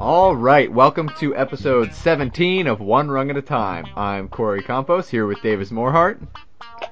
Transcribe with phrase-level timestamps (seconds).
[0.00, 3.86] All right, welcome to episode 17 of One Rung at a Time.
[3.94, 6.26] I'm Corey Campos here with Davis Morehart.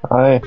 [0.09, 0.41] Hi.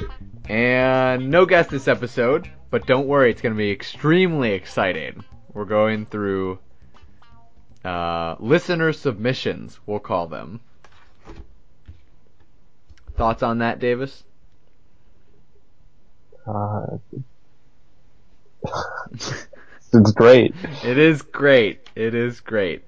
[0.47, 5.25] And no guest this episode, but don't worry, it's going to be extremely exciting.
[5.53, 6.59] We're going through
[7.83, 10.61] uh, listener submissions, we'll call them.
[13.15, 14.23] Thoughts on that, Davis?
[16.47, 16.97] Uh,
[19.11, 20.55] it's great.
[20.83, 21.89] It is great.
[21.95, 22.83] It is great.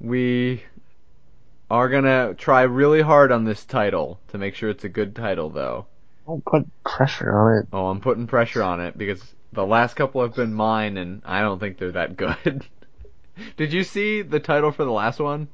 [0.00, 0.64] We
[1.70, 5.50] are gonna try really hard on this title to make sure it's a good title,
[5.50, 5.86] though.
[6.26, 7.68] Don't put pressure on it.
[7.72, 11.40] Oh, I'm putting pressure on it because the last couple have been mine, and I
[11.42, 12.66] don't think they're that good.
[13.56, 15.48] Did you see the title for the last one?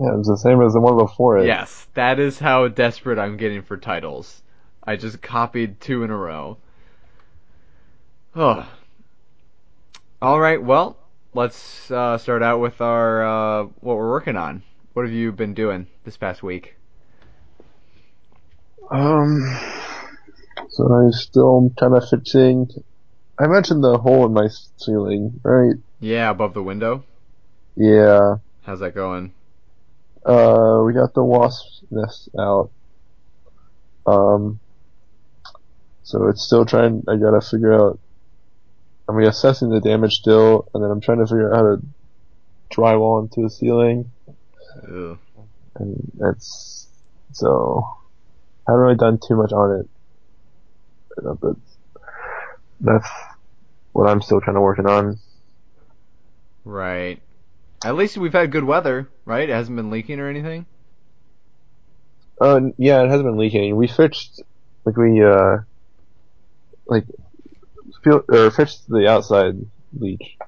[0.00, 1.46] Yeah, it's the same as the one before it.
[1.46, 4.42] Yes, that is how desperate I'm getting for titles.
[4.82, 6.56] I just copied two in a row.
[8.34, 8.68] Oh.
[10.20, 10.96] All right, well,
[11.34, 14.62] let's uh, start out with our uh, what we're working on.
[14.94, 16.76] What have you been doing this past week?
[18.90, 19.40] Um,
[20.68, 22.68] so I'm still kind of fixing.
[23.38, 25.74] I mentioned the hole in my ceiling, right?
[26.00, 27.04] Yeah, above the window.
[27.76, 28.36] Yeah.
[28.62, 29.32] How's that going?
[30.24, 32.70] Uh, we got the wasp nest out.
[34.06, 34.60] Um,
[36.02, 37.02] so it's still trying.
[37.08, 37.98] I gotta figure out.
[39.08, 41.82] I'm assessing the damage still, and then I'm trying to figure out how to
[42.72, 44.10] drywall into the ceiling,
[44.88, 45.18] Ew.
[45.76, 46.86] and that's
[47.32, 47.84] so.
[48.66, 49.88] I haven't really done too much on it,
[51.40, 51.56] but
[52.82, 53.08] that's
[53.92, 55.18] what I'm still kind of working on.
[56.64, 57.20] Right.
[57.84, 59.48] At least we've had good weather, right?
[59.48, 60.66] It hasn't been leaking or anything.
[62.40, 63.74] Uh, yeah, it hasn't been leaking.
[63.76, 64.42] We fixed,
[64.84, 65.58] like we, uh,
[66.86, 67.04] like,
[68.02, 69.64] feel, or fixed the outside
[69.98, 70.38] leak.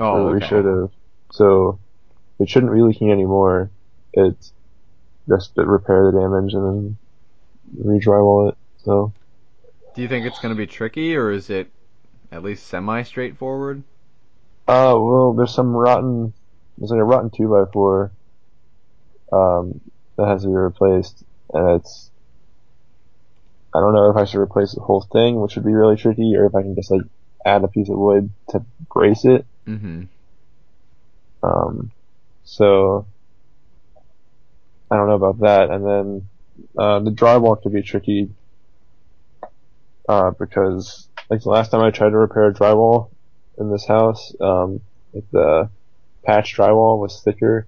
[0.00, 0.90] Oh, or we should have.
[1.32, 1.78] So,
[2.38, 3.70] it shouldn't be leaking anymore.
[4.12, 4.52] It's
[5.28, 6.96] just to repair the damage and then
[7.84, 8.58] re-drywall it.
[8.84, 9.12] So,
[9.98, 11.72] Do you think it's going to be tricky, or is it
[12.30, 13.82] at least semi straightforward?
[14.68, 16.32] uh, well, there's some rotten,
[16.76, 18.10] there's like a rotten 2x4,
[19.32, 19.80] um,
[20.16, 22.12] that has to be replaced, and it's,
[23.74, 26.36] I don't know if I should replace the whole thing, which would be really tricky,
[26.36, 27.02] or if I can just like
[27.44, 29.46] add a piece of wood to brace it.
[29.66, 30.04] Mm-hmm.
[31.42, 31.90] Um,
[32.44, 33.04] so
[34.92, 35.70] I don't know about that.
[35.70, 36.28] And then
[36.78, 38.30] uh, the drywall could be tricky
[40.08, 43.10] uh, because like the last time I tried to repair a drywall
[43.58, 44.80] in this house, um,
[45.12, 45.70] like the
[46.24, 47.66] patch drywall was thicker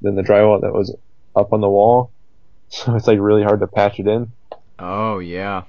[0.00, 0.96] than the drywall that was
[1.34, 2.10] up on the wall,
[2.68, 4.32] so it's like really hard to patch it in.
[4.78, 5.64] Oh yeah.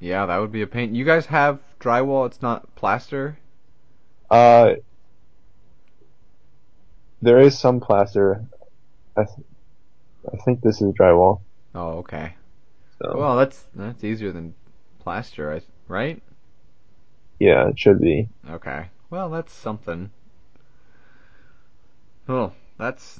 [0.00, 0.94] Yeah, that would be a pain.
[0.94, 2.26] You guys have drywall?
[2.26, 3.38] It's not plaster.
[4.30, 4.74] Uh,
[7.20, 8.44] there is some plaster.
[9.16, 9.46] I, th-
[10.32, 11.40] I think this is drywall.
[11.74, 12.34] Oh, okay.
[13.02, 14.54] So Well, that's that's easier than
[15.08, 16.22] plaster, right?
[17.38, 18.28] yeah, it should be.
[18.50, 18.88] Okay.
[19.08, 20.10] Well, that's something.
[22.28, 23.18] Oh, that's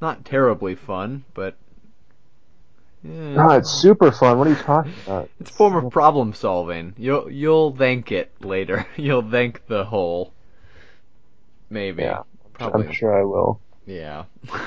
[0.00, 1.56] not terribly fun, but
[3.02, 4.38] yeah, Oh, it's super fun.
[4.38, 5.28] What are you talking about?
[5.40, 6.94] it's a form of problem solving.
[6.96, 8.86] You'll you'll thank it later.
[8.96, 10.32] you'll thank the hole.
[11.70, 12.04] Maybe.
[12.04, 12.20] Yeah,
[12.52, 12.86] Probably.
[12.86, 13.60] I'm sure I will.
[13.84, 14.26] Yeah.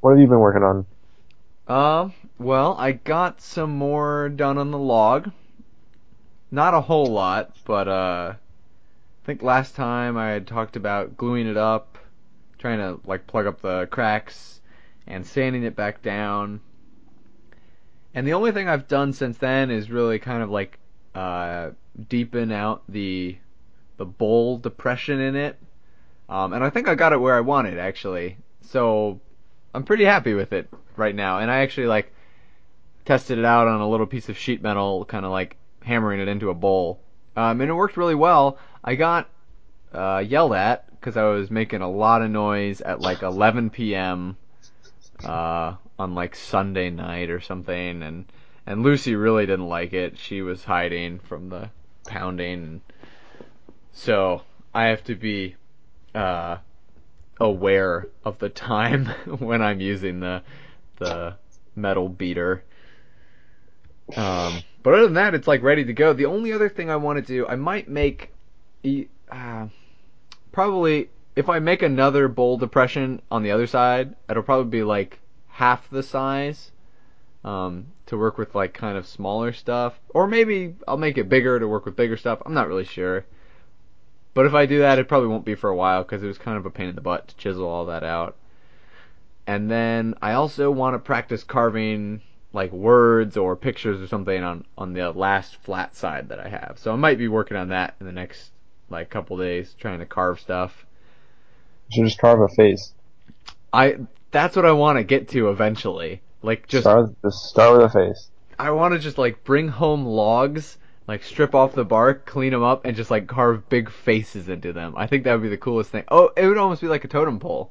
[0.00, 0.86] What have you been working on?
[1.68, 5.30] Um, well, I got some more done on the log.
[6.50, 11.46] Not a whole lot, but uh I think last time I had talked about gluing
[11.46, 11.98] it up,
[12.58, 14.62] trying to like plug up the cracks
[15.06, 16.62] and sanding it back down.
[18.14, 20.78] And the only thing I've done since then is really kind of like
[21.14, 21.72] uh
[22.08, 23.36] deepen out the
[23.98, 25.58] the bowl depression in it.
[26.30, 28.38] Um and I think I got it where I wanted actually.
[28.62, 29.20] So
[29.74, 31.40] I'm pretty happy with it right now.
[31.40, 32.14] And I actually like
[33.04, 36.28] tested it out on a little piece of sheet metal, kind of like hammering it
[36.28, 37.00] into a bowl.
[37.36, 38.58] Um, and it worked really well.
[38.84, 39.28] I got
[39.92, 44.36] uh, yelled at because I was making a lot of noise at like 11 p.m.
[45.24, 48.24] Uh, on like Sunday night or something, and
[48.66, 50.18] and Lucy really didn't like it.
[50.18, 51.70] She was hiding from the
[52.06, 52.80] pounding,
[53.92, 54.42] so
[54.74, 55.56] I have to be
[56.14, 56.58] uh,
[57.38, 59.06] aware of the time
[59.38, 60.42] when I'm using the
[60.98, 61.36] the
[61.74, 62.62] metal beater.
[64.16, 66.12] Um, but other than that, it's like ready to go.
[66.12, 68.32] The only other thing I want to do, I might make,
[69.30, 69.66] uh,
[70.52, 75.20] probably if I make another bowl depression on the other side, it'll probably be like
[75.48, 76.72] half the size.
[77.42, 81.60] Um, to work with like kind of smaller stuff, or maybe I'll make it bigger
[81.60, 82.42] to work with bigger stuff.
[82.44, 83.24] I'm not really sure.
[84.34, 86.36] But if I do that, it probably won't be for a while because it was
[86.36, 88.36] kind of a pain in the butt to chisel all that out.
[89.46, 92.20] And then I also want to practice carving
[92.52, 96.78] like words or pictures or something on on the last flat side that I have.
[96.78, 98.50] So I might be working on that in the next
[98.88, 100.84] like couple days, trying to carve stuff.
[101.90, 102.92] You should just carve a face.
[103.72, 103.98] I
[104.30, 106.22] that's what I want to get to eventually.
[106.42, 108.28] Like just start, just start with a face.
[108.58, 110.76] I want to just like bring home logs,
[111.06, 114.72] like strip off the bark, clean them up, and just like carve big faces into
[114.72, 114.94] them.
[114.96, 116.04] I think that would be the coolest thing.
[116.08, 117.70] Oh, it would almost be like a totem pole.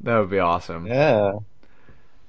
[0.00, 0.86] That would be awesome.
[0.86, 1.38] Yeah.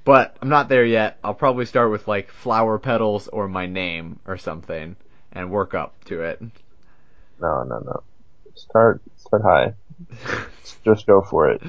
[0.05, 1.17] But I'm not there yet.
[1.23, 4.95] I'll probably start with like flower petals or my name or something
[5.31, 6.41] and work up to it.
[7.39, 8.03] No, no, no.
[8.55, 9.73] Start start high.
[10.85, 11.61] just go for it.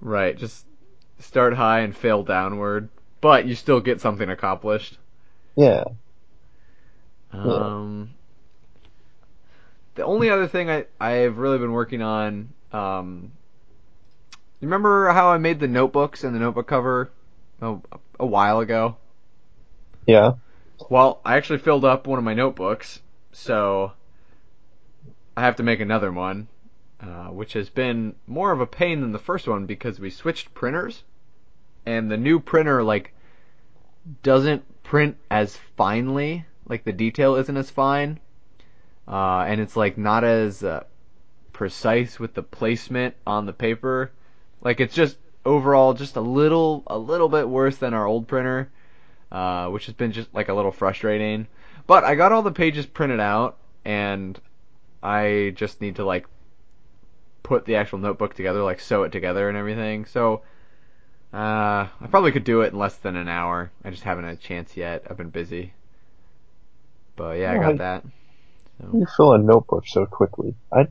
[0.00, 0.36] Right.
[0.36, 0.66] Just
[1.20, 2.88] start high and fail downward,
[3.20, 4.98] but you still get something accomplished.
[5.56, 5.84] Yeah.
[7.32, 8.10] Um.
[9.94, 13.32] The only other thing I I've really been working on, um,
[14.60, 17.10] you remember how I made the notebooks and the notebook cover
[17.62, 17.82] oh,
[18.18, 18.96] a while ago?
[20.06, 20.34] Yeah.
[20.88, 23.00] Well, I actually filled up one of my notebooks,
[23.32, 23.92] so
[25.36, 26.48] I have to make another one,
[27.00, 30.54] uh, which has been more of a pain than the first one because we switched
[30.54, 31.02] printers,
[31.84, 33.12] and the new printer like
[34.22, 38.20] doesn't print as finely, like the detail isn't as fine,
[39.06, 40.84] uh, and it's like not as uh,
[41.52, 44.12] precise with the placement on the paper.
[44.62, 45.16] Like it's just
[45.48, 48.70] overall just a little a little bit worse than our old printer,
[49.32, 51.48] uh, which has been just like a little frustrating.
[51.86, 54.38] But I got all the pages printed out, and
[55.02, 56.26] I just need to like
[57.42, 60.04] put the actual notebook together, like sew it together and everything.
[60.04, 60.42] So
[61.32, 63.70] uh, I probably could do it in less than an hour.
[63.84, 65.06] I just haven't had a chance yet.
[65.08, 65.72] I've been busy.
[67.16, 68.04] But yeah, I got that.
[68.80, 68.90] So.
[68.92, 70.54] You fill a notebook so quickly.
[70.72, 70.88] I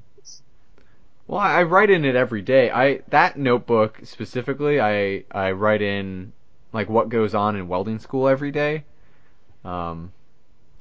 [1.28, 2.72] well, I write in it every day.
[2.72, 6.32] I that notebook specifically, I I write in
[6.72, 8.86] like what goes on in welding school every day.
[9.66, 10.14] Um,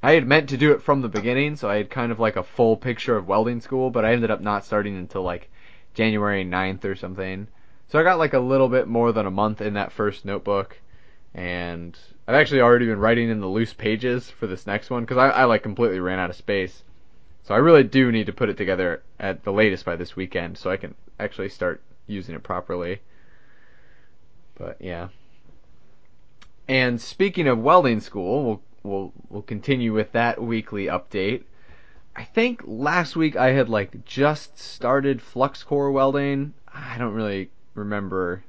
[0.02, 2.36] I had meant to do it from the beginning, so I had kind of like
[2.36, 5.50] a full picture of welding school, but I ended up not starting until like
[5.94, 7.48] January 9th or something.
[7.88, 10.76] So I got like a little bit more than a month in that first notebook,
[11.34, 15.18] and I've actually already been writing in the loose pages for this next one because
[15.18, 16.84] I, I like completely ran out of space.
[17.46, 20.58] So I really do need to put it together at the latest by this weekend
[20.58, 23.00] so I can actually start using it properly.
[24.56, 25.08] But yeah.
[26.66, 31.44] And speaking of welding school, we'll we'll we'll continue with that weekly update.
[32.16, 36.52] I think last week I had like just started flux core welding.
[36.74, 38.42] I don't really remember.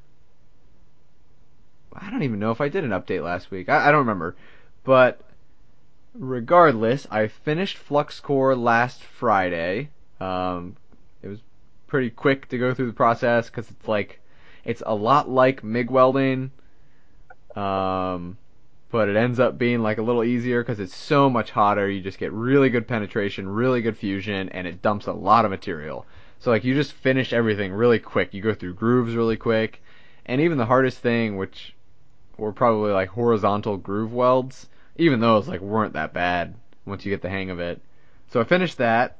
[1.93, 3.69] I don't even know if I did an update last week.
[3.69, 4.35] I, I don't remember.
[4.83, 5.21] But
[6.19, 9.89] regardless, I finished flux core last Friday.
[10.19, 10.75] Um,
[11.21, 11.39] it was
[11.87, 14.19] pretty quick to go through the process because it's like
[14.65, 16.51] it's a lot like MIG welding,
[17.55, 18.37] um,
[18.89, 21.89] but it ends up being like a little easier because it's so much hotter.
[21.89, 25.51] You just get really good penetration, really good fusion, and it dumps a lot of
[25.51, 26.05] material.
[26.39, 28.33] So like you just finish everything really quick.
[28.33, 29.81] You go through grooves really quick,
[30.25, 31.73] and even the hardest thing, which
[32.37, 37.21] were probably like horizontal groove welds even those like weren't that bad once you get
[37.21, 37.81] the hang of it.
[38.29, 39.17] So I finished that,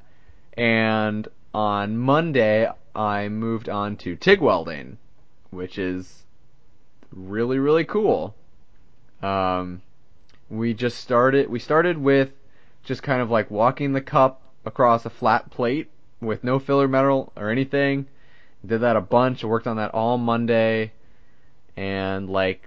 [0.58, 4.98] and on Monday I moved on to TIG welding,
[5.52, 6.24] which is
[7.12, 8.36] really really cool.
[9.22, 9.82] Um,
[10.50, 11.50] we just started.
[11.50, 12.32] We started with
[12.84, 15.90] just kind of like walking the cup across a flat plate
[16.22, 18.08] with no filler metal or anything.
[18.66, 19.44] Did that a bunch.
[19.44, 20.92] Worked on that all Monday,
[21.76, 22.67] and like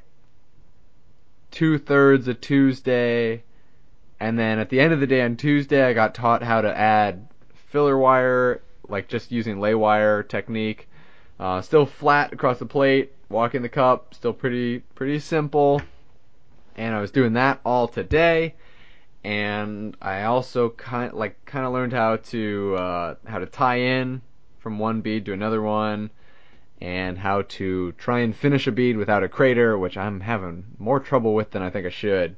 [1.51, 3.43] two thirds of Tuesday,
[4.19, 6.77] and then at the end of the day on Tuesday, I got taught how to
[6.77, 7.29] add
[7.71, 10.89] filler wire, like just using lay wire technique.
[11.39, 15.81] Uh, still flat across the plate, walking the cup, still pretty pretty simple.
[16.77, 18.55] And I was doing that all today,
[19.25, 24.23] and I also kind like kind of learned how to uh, how to tie in
[24.59, 26.11] from one bead to another one
[26.81, 30.99] and how to try and finish a bead without a crater, which I'm having more
[30.99, 32.37] trouble with than I think I should.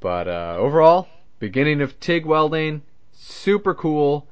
[0.00, 2.82] But uh, overall, beginning of TIG welding,
[3.12, 4.26] super cool,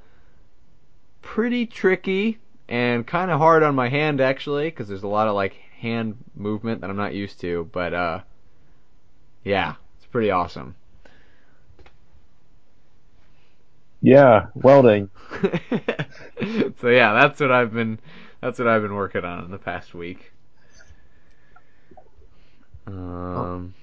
[1.23, 5.35] pretty tricky, and kind of hard on my hand actually, because there's a lot of
[5.35, 7.69] like hand movement that I'm not used to.
[7.73, 8.21] But uh,
[9.45, 10.77] yeah, it's pretty awesome.
[14.03, 15.11] Yeah, welding.
[16.81, 17.99] so yeah, that's what I've been
[18.41, 20.33] that's what I've been working on in the past week.
[22.87, 23.75] Um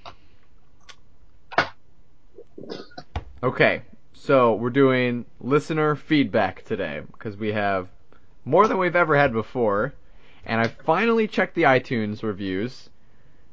[3.40, 3.82] Okay,
[4.14, 7.88] so we're doing listener feedback today because we have
[8.44, 9.94] more than we've ever had before,
[10.44, 12.90] and I finally checked the iTunes reviews.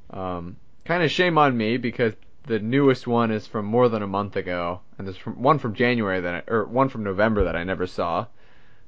[0.09, 2.13] Um, kind of shame on me because
[2.47, 5.75] the newest one is from more than a month ago, and there's from, one from
[5.75, 8.25] January that I, or one from November that I never saw.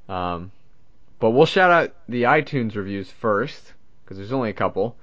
[0.09, 0.51] Um,
[1.19, 4.95] but we'll shout out the iTunes reviews first because there's only a couple.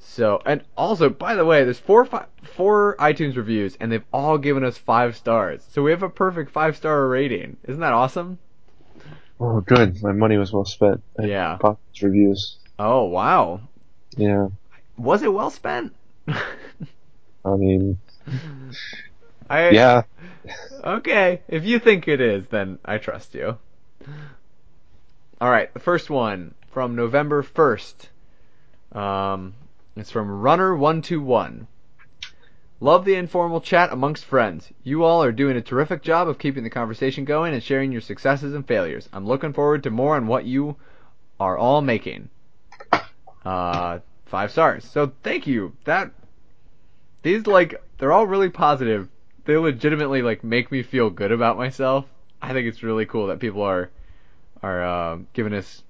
[0.00, 2.26] So, and also, by the way, there's four fi-
[2.56, 5.64] four iTunes reviews, and they've all given us five stars.
[5.70, 7.56] So we have a perfect five star rating.
[7.64, 8.38] Isn't that awesome?
[9.40, 10.02] Oh, good.
[10.02, 11.02] My money was well spent.
[11.18, 11.58] I Yeah.
[12.02, 12.58] Reviews.
[12.78, 13.60] Oh wow,
[14.16, 14.48] Yeah.
[14.96, 15.94] was it well spent?
[16.28, 17.98] I mean,
[19.48, 20.02] I yeah.
[20.84, 23.56] Okay, if you think it is, then I trust you.
[25.42, 28.96] All right, the first one from November 1st.
[28.96, 29.54] Um,
[29.96, 31.66] it's from Runner121.
[32.78, 34.68] Love the informal chat amongst friends.
[34.84, 38.00] You all are doing a terrific job of keeping the conversation going and sharing your
[38.00, 39.08] successes and failures.
[39.12, 40.76] I'm looking forward to more on what you
[41.40, 42.28] are all making.
[43.44, 44.84] Uh, five stars.
[44.84, 45.76] So thank you.
[45.86, 46.12] That
[47.24, 49.08] these like they're all really positive.
[49.44, 52.04] They legitimately like make me feel good about myself.
[52.40, 53.90] I think it's really cool that people are
[54.62, 55.82] are uh, giving us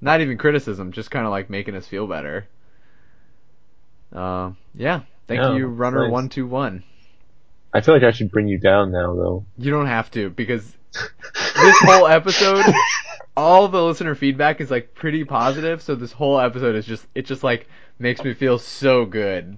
[0.00, 2.46] not even criticism, just kind of like making us feel better.
[4.12, 5.00] Uh, yeah.
[5.26, 6.12] Thank Yeah, you, that's Runner nice.
[6.12, 6.84] One Two One.
[7.72, 9.44] I feel like I should bring you down now, though.
[9.58, 12.64] You don't have to because this whole episode,
[13.36, 15.82] all the listener feedback is like pretty positive.
[15.82, 19.56] So this whole episode is just it just like makes me feel so good.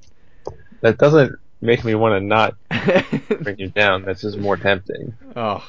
[0.81, 2.55] That doesn't make me want to not
[3.43, 4.03] bring you down.
[4.03, 5.15] That's just more tempting.
[5.35, 5.67] oh,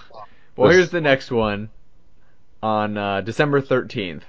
[0.55, 1.69] well, This- here's the next one
[2.61, 4.23] on uh, December 13th.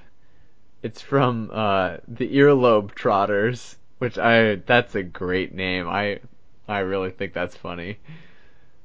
[0.83, 5.89] It's from uh, the Earlobe Trotters, which I that's a great name.
[5.89, 6.21] I
[6.69, 7.99] I really think that's funny.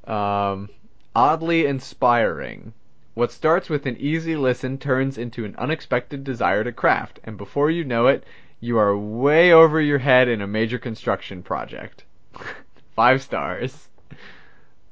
[0.05, 0.69] Um,
[1.15, 2.73] oddly inspiring.
[3.13, 7.69] What starts with an easy listen turns into an unexpected desire to craft, and before
[7.69, 8.23] you know it,
[8.59, 12.05] you are way over your head in a major construction project.
[12.95, 13.89] Five stars.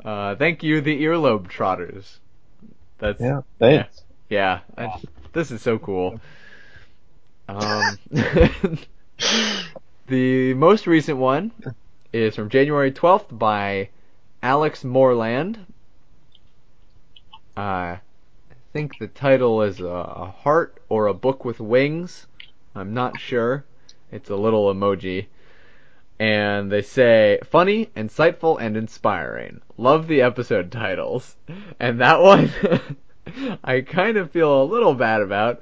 [0.03, 2.19] Uh, thank you, the Earlobe Trotters.
[2.99, 3.85] That's Yeah, thanks.
[3.85, 3.85] yeah,
[4.77, 4.99] I,
[5.33, 6.19] this is so cool.
[7.49, 7.97] Um,
[10.07, 11.51] the most recent one
[12.13, 13.89] is from January 12th by
[14.41, 15.59] Alex Moreland.
[17.57, 17.59] Uh,
[17.99, 17.99] I
[18.71, 22.25] think the title is a, a heart or a book with wings.
[22.73, 23.65] I'm not sure.
[24.13, 25.25] It's a little emoji.
[26.19, 29.59] And they say, funny, insightful, and inspiring.
[29.77, 31.35] Love the episode titles.
[31.79, 32.51] And that one,
[33.63, 35.61] I kind of feel a little bad about,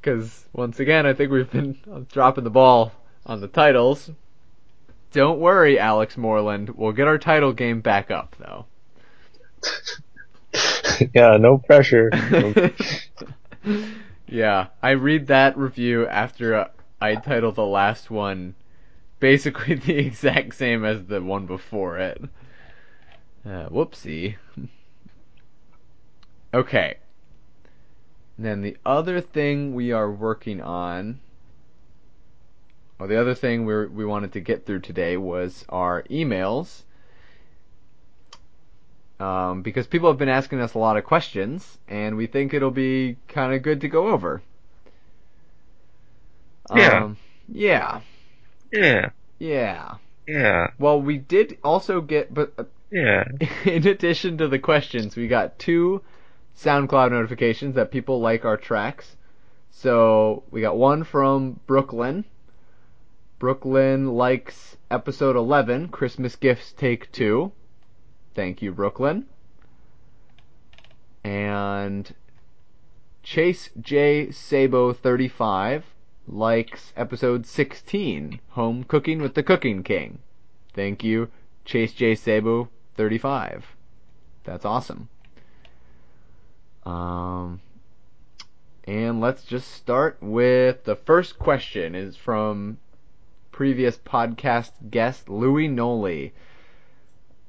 [0.00, 1.78] because once again, I think we've been
[2.12, 2.92] dropping the ball
[3.24, 4.10] on the titles.
[5.12, 6.70] Don't worry, Alex Moreland.
[6.70, 8.66] We'll get our title game back up, though.
[11.14, 12.10] yeah, no pressure.
[14.26, 16.68] yeah, I read that review after
[17.00, 18.54] I title the last one
[19.20, 22.22] basically the exact same as the one before it.
[23.44, 24.36] Uh, whoopsie.
[26.56, 26.96] Okay.
[28.38, 31.20] Then the other thing we are working on,
[32.98, 36.84] or the other thing we we wanted to get through today was our emails.
[39.20, 42.70] Um, because people have been asking us a lot of questions, and we think it'll
[42.70, 44.42] be kind of good to go over.
[46.74, 47.04] Yeah.
[47.04, 48.00] Um, yeah.
[48.72, 49.96] yeah, Yeah.
[50.26, 53.24] yeah, Well, we did also get, but uh, yeah.
[53.64, 56.02] in addition to the questions, we got two
[56.56, 59.16] SoundCloud notifications that people like our tracks.
[59.70, 62.24] So we got one from Brooklyn.
[63.38, 67.52] Brooklyn likes episode 11, Christmas Gifts Take 2.
[68.34, 69.26] Thank you, Brooklyn.
[71.22, 72.14] And
[73.22, 74.30] Chase J.
[74.30, 75.84] Sabo 35
[76.28, 80.20] likes episode 16, Home Cooking with the Cooking King.
[80.72, 81.28] Thank you,
[81.64, 82.14] Chase J.
[82.14, 83.76] Sabo 35.
[84.44, 85.08] That's awesome.
[86.86, 87.60] Um,
[88.84, 92.78] and let's just start with the first question is from
[93.50, 96.32] previous podcast guest Louis Noli.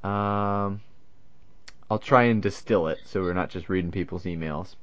[0.03, 0.81] Um,
[1.89, 4.75] I'll try and distill it so we're not just reading people's emails.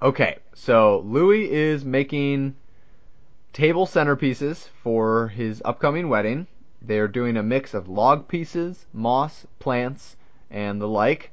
[0.00, 2.54] Okay, so Louis is making
[3.52, 6.46] table centerpieces for his upcoming wedding.
[6.80, 10.14] They're doing a mix of log pieces, moss, plants,
[10.48, 11.32] and the like.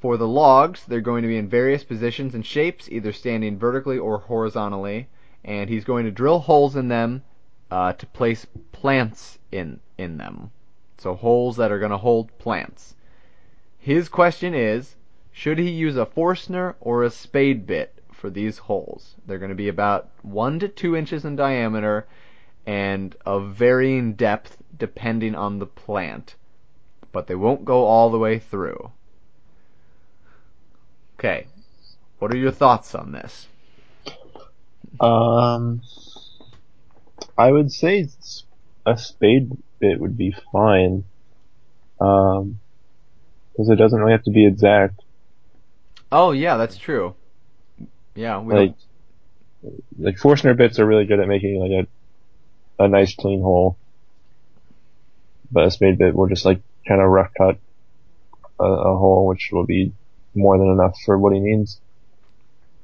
[0.00, 3.98] For the logs, they're going to be in various positions and shapes, either standing vertically
[3.98, 5.08] or horizontally,
[5.44, 7.24] and he's going to drill holes in them
[7.68, 10.52] uh, to place plants in in them.
[10.98, 12.94] So holes that are going to hold plants.
[13.78, 14.94] His question is,
[15.32, 19.16] should he use a Forstner or a spade bit for these holes?
[19.26, 22.06] They're going to be about one to two inches in diameter
[22.66, 26.36] and of varying depth depending on the plant,
[27.10, 28.92] but they won't go all the way through.
[31.18, 31.46] Okay,
[32.20, 33.48] what are your thoughts on this?
[35.00, 35.82] Um,
[37.36, 38.08] I would say
[38.86, 41.04] a spade bit would be fine.
[42.00, 42.60] Um,
[43.50, 45.02] because it doesn't really have to be exact.
[46.12, 47.16] Oh yeah, that's true.
[48.14, 48.74] Yeah, we Like,
[49.98, 51.88] like Forstner bits are really good at making like
[52.78, 53.76] a, a nice clean hole.
[55.50, 57.58] But a spade bit will just like kind of rough cut
[58.60, 59.92] a, a hole, which will be
[60.38, 61.80] more than enough for what he needs.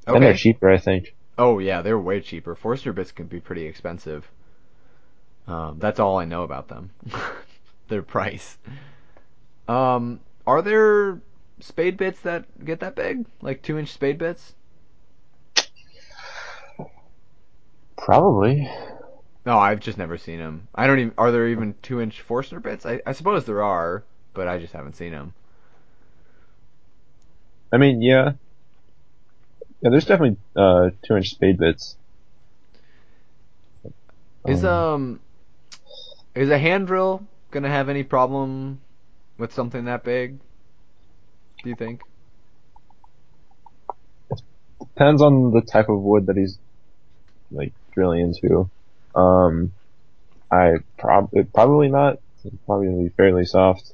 [0.07, 0.17] don't.
[0.17, 1.15] And they're cheaper, I think.
[1.39, 2.55] Oh yeah, they're way cheaper.
[2.55, 4.31] Forstner bits can be pretty expensive.
[5.47, 6.91] Um, that's all I know about them.
[7.89, 8.57] Their price.
[9.69, 11.21] Um, are there
[11.61, 13.27] spade bits that get that big?
[13.43, 14.55] Like two inch spade bits?
[17.97, 18.71] Probably.
[19.47, 20.69] No, I've just never seen them.
[20.75, 21.15] I don't even.
[21.19, 22.87] Are there even two inch Forstner bits?
[22.87, 25.35] I, I suppose there are, but I just haven't seen them.
[27.73, 28.33] I mean, yeah.
[29.81, 31.97] Yeah, there's definitely, uh, two inch spade bits.
[34.47, 35.21] Is Um, um,
[36.35, 38.81] is a hand drill gonna have any problem
[39.39, 40.39] with something that big?
[41.63, 42.03] Do you think?
[44.95, 46.59] depends on the type of wood that he's
[47.51, 48.71] like drilling into.
[49.15, 49.73] Um,
[50.51, 52.19] I prob probably not.
[52.45, 53.93] It's probably gonna be fairly soft.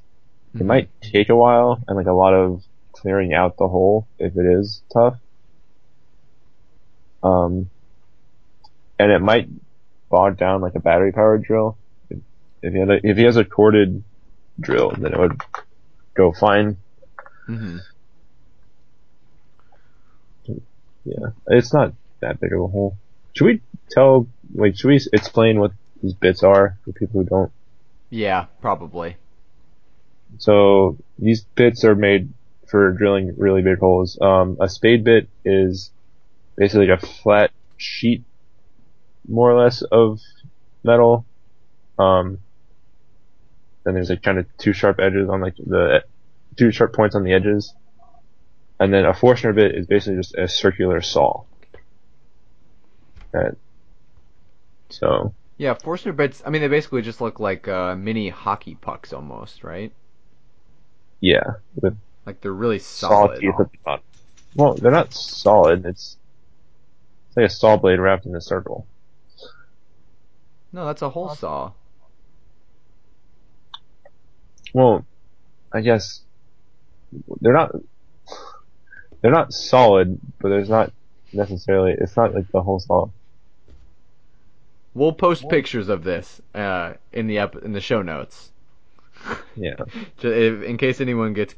[0.54, 2.62] It might take a while and like a lot of
[3.00, 5.16] clearing out the hole if it is tough.
[7.22, 7.70] Um,
[8.98, 9.48] and it might
[10.10, 11.76] bog down like a battery powered drill.
[12.08, 12.18] If,
[12.62, 14.02] if he had a, if he has a corded
[14.58, 15.40] drill, then it would
[16.14, 16.76] go fine.
[17.48, 17.78] Mm-hmm.
[21.04, 22.96] Yeah, it's not that big of a hole.
[23.32, 23.60] Should we
[23.90, 27.52] tell, like, should we explain what these bits are for people who don't?
[28.10, 29.16] Yeah, probably.
[30.38, 32.32] So these bits are made
[32.70, 34.18] for drilling really big holes.
[34.20, 35.90] Um, a spade bit is
[36.56, 38.24] basically like a flat sheet,
[39.28, 40.20] more or less, of
[40.84, 41.26] metal.
[41.98, 42.38] Um,
[43.84, 46.04] then there's like kind of two sharp edges on like the
[46.56, 47.74] two sharp points on the edges,
[48.80, 51.44] and then a Forstner bit is basically just a circular saw.
[53.32, 53.54] Right.
[54.90, 56.42] So Yeah, Forstner bits.
[56.44, 59.94] I mean, they basically just look like uh, mini hockey pucks almost, right?
[61.20, 61.96] yeah, with
[62.30, 63.40] Like they're really solid.
[63.40, 64.04] teeth at the bottom.
[64.54, 65.84] Well, they're not solid.
[65.84, 66.16] It's
[67.28, 68.86] it's like a saw blade wrapped in a circle.
[70.72, 71.72] No, that's a hole saw.
[74.72, 75.04] Well,
[75.72, 76.20] I guess
[77.40, 77.74] they're not
[79.20, 80.92] they're not solid, but there's not
[81.32, 83.08] necessarily it's not like the hole saw.
[84.94, 88.50] We'll post pictures of this uh, in the ep- in the show notes,
[89.56, 89.74] Yeah.
[90.22, 91.54] In case anyone gets,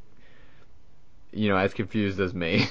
[1.32, 2.66] you know, as confused as me.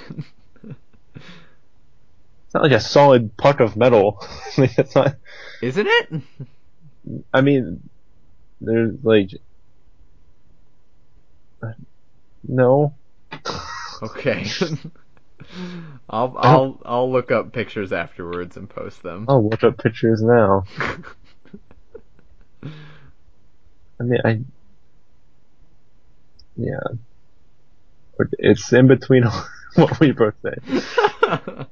[2.51, 4.21] It's not like a solid puck of metal.
[4.57, 5.15] like, it's not.
[5.61, 6.21] Isn't it?
[7.33, 7.89] I mean,
[8.59, 9.29] there's like
[12.47, 12.93] no.
[14.03, 14.45] Okay.
[16.09, 19.25] I'll I'll I'll look up pictures afterwards and post them.
[19.29, 20.65] I'll look up pictures now.
[22.63, 24.41] I mean, I
[26.57, 26.79] yeah.
[28.39, 29.23] It's in between
[29.75, 30.53] what we both say.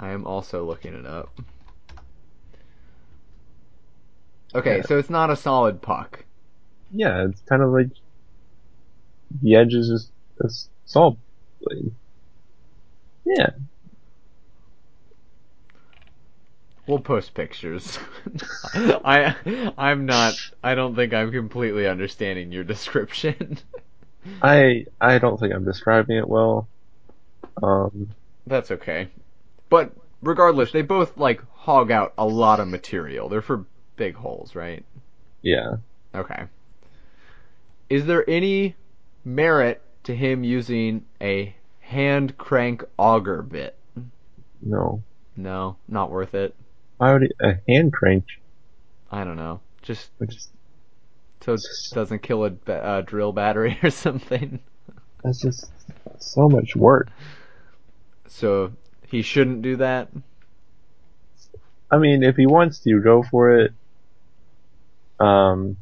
[0.00, 1.28] I am also looking it up.
[4.54, 4.82] Okay, Yeah.
[4.82, 6.24] so it's not a solid puck.
[6.90, 7.88] Yeah, it's kind of like
[9.42, 10.12] the edge is just
[10.42, 11.12] a s- saw
[11.60, 11.94] blade.
[13.24, 13.50] Yeah.
[16.86, 17.98] We'll post pictures.
[18.74, 19.36] I
[19.78, 23.58] I'm not I don't think I'm completely understanding your description.
[24.42, 26.68] I I don't think I'm describing it well.
[27.62, 28.10] Um,
[28.46, 29.08] That's okay.
[29.68, 33.28] But regardless, they both like hog out a lot of material.
[33.28, 33.64] They're for
[33.96, 34.84] big holes, right?
[35.42, 35.76] yeah.
[36.14, 36.44] Okay.
[37.88, 38.76] Is there any
[39.24, 43.76] merit to him using a hand crank auger bit?
[44.62, 45.02] No.
[45.36, 46.54] No, not worth it.
[46.98, 48.24] Why would it, a hand crank?
[49.10, 49.60] I don't know.
[49.82, 50.48] Just is,
[51.40, 54.60] so it doesn't kill a uh, drill battery or something.
[55.22, 55.70] That's just
[56.18, 57.08] so much work.
[58.28, 58.72] So
[59.06, 60.08] he shouldn't do that.
[61.90, 63.72] I mean, if he wants to, go for it.
[65.18, 65.76] Um,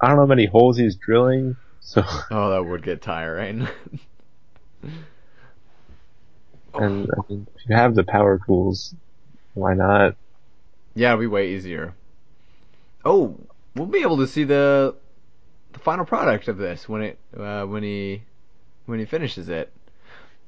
[0.00, 3.66] I don't know how many holes he's drilling, so Oh, that would get tiring.
[6.74, 8.94] and I mean, if you have the power tools,
[9.54, 10.14] why not?
[10.94, 11.94] yeah, it'd be way easier.
[13.04, 13.36] Oh,
[13.74, 14.94] we'll be able to see the
[15.72, 18.22] the final product of this when it uh, when he
[18.86, 19.72] when he finishes it.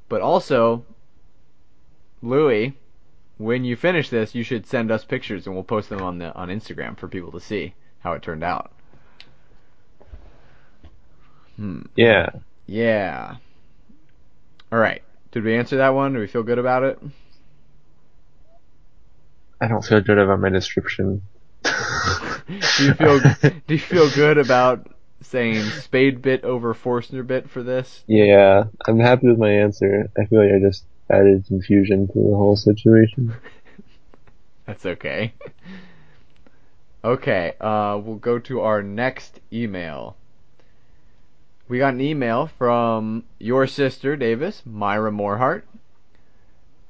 [0.09, 0.85] But also,
[2.23, 2.75] Louis,
[3.39, 6.35] when you finish this, you should send us pictures and we'll post them on the
[6.35, 8.71] on Instagram for people to see how it turned out.
[11.57, 11.83] Hmm.
[11.97, 12.31] Yeah,
[12.67, 13.37] Yeah.
[14.73, 15.03] All right.
[15.31, 16.13] Did we answer that one?
[16.13, 16.99] Do we feel good about it?
[19.61, 21.23] I don't feel good about my description.
[21.65, 24.89] Do you feel do you feel good about
[25.23, 28.05] saying spade bit over Forstner bit for this?
[28.07, 30.11] Yeah, I'm happy with my answer.
[30.19, 33.35] I feel like I just added confusion to the whole situation.
[34.67, 35.35] That's okay.
[37.03, 40.17] Okay, uh, we'll go to our next email.
[41.69, 45.63] We got an email from your sister, Davis, Myra Morehart.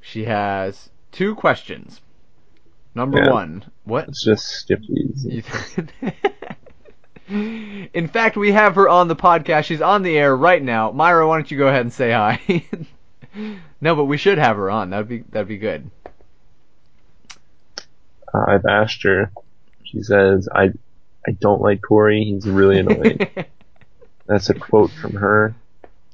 [0.01, 2.01] She has two questions.
[2.95, 3.31] Number Yeah.
[3.33, 4.07] one, what?
[4.09, 5.27] Let's just skip these.
[7.29, 9.65] In fact, we have her on the podcast.
[9.65, 10.91] She's on the air right now.
[10.93, 12.41] Myra, why don't you go ahead and say hi?
[13.81, 14.91] no, but we should have her on.
[14.91, 15.91] That'd be that'd be good.
[18.33, 19.31] Uh, I've asked her.
[19.85, 20.73] She says, I,
[21.27, 22.25] I don't like Corey.
[22.25, 23.19] He's really annoying.
[24.27, 25.55] That's a quote from her.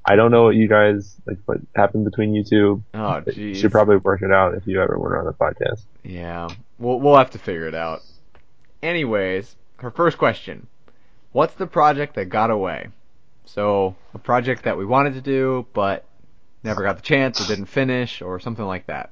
[0.05, 2.83] I don't know what you guys, like, what happened between you two.
[2.95, 5.83] oh, You should probably work it out if you ever were on the podcast.
[6.03, 6.49] Yeah,
[6.81, 8.03] we'll we'll have to figure it out.
[8.83, 10.67] Anyways, her first question:
[11.33, 12.89] What's the project that got away?
[13.45, 16.05] So a project that we wanted to do but
[16.63, 19.11] never got the chance or didn't finish or something like that.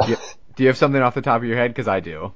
[0.00, 0.16] Do you,
[0.54, 1.72] do you have something off the top of your head?
[1.72, 2.32] Because I do.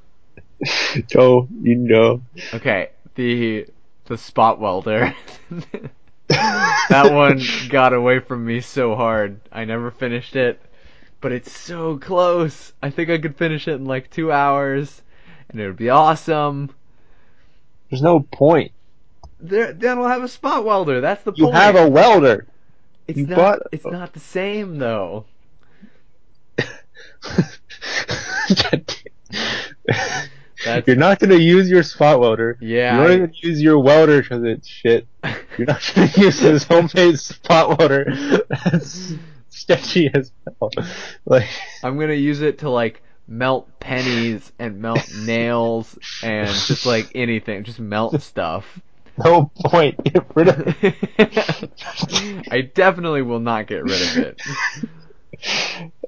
[1.13, 2.23] Go, oh, you know.
[2.55, 3.67] Okay, the
[4.07, 5.15] the spot welder.
[6.29, 9.41] that one got away from me so hard.
[9.53, 10.61] I never finished it,
[11.23, 12.75] but it's so close.
[12.83, 15.01] I think I could finish it in like two hours,
[15.49, 16.69] and it would be awesome.
[17.89, 18.73] There's no point.
[19.41, 21.01] There, then we'll have a spot welder.
[21.01, 21.55] That's the You point.
[21.57, 22.47] You have a welder.
[23.09, 23.37] It's you not.
[23.37, 25.25] bought- It's not the same though.
[30.87, 32.57] You're not gonna use your spot welder.
[32.61, 32.97] yeah.
[33.01, 35.07] You're not gonna use your welder because it's shit.
[35.59, 38.05] You're not gonna use this homemade spot welder.
[38.65, 39.13] That's
[39.53, 40.71] sketchy as hell.
[41.25, 41.49] Like,
[41.83, 47.65] I'm gonna use it to like melt pennies and melt nails and just like anything,
[47.65, 48.81] just melt stuff.
[49.25, 50.03] no point.
[50.05, 52.45] Get rid of it.
[52.51, 54.41] I definitely will not get rid of it.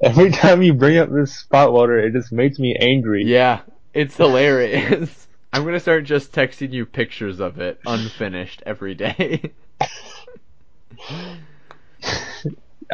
[0.02, 3.24] Every time you bring up this spot welder, it just makes me angry.
[3.24, 3.60] Yeah,
[3.92, 5.28] it's hilarious.
[5.52, 9.52] I'm gonna start just texting you pictures of it unfinished every day.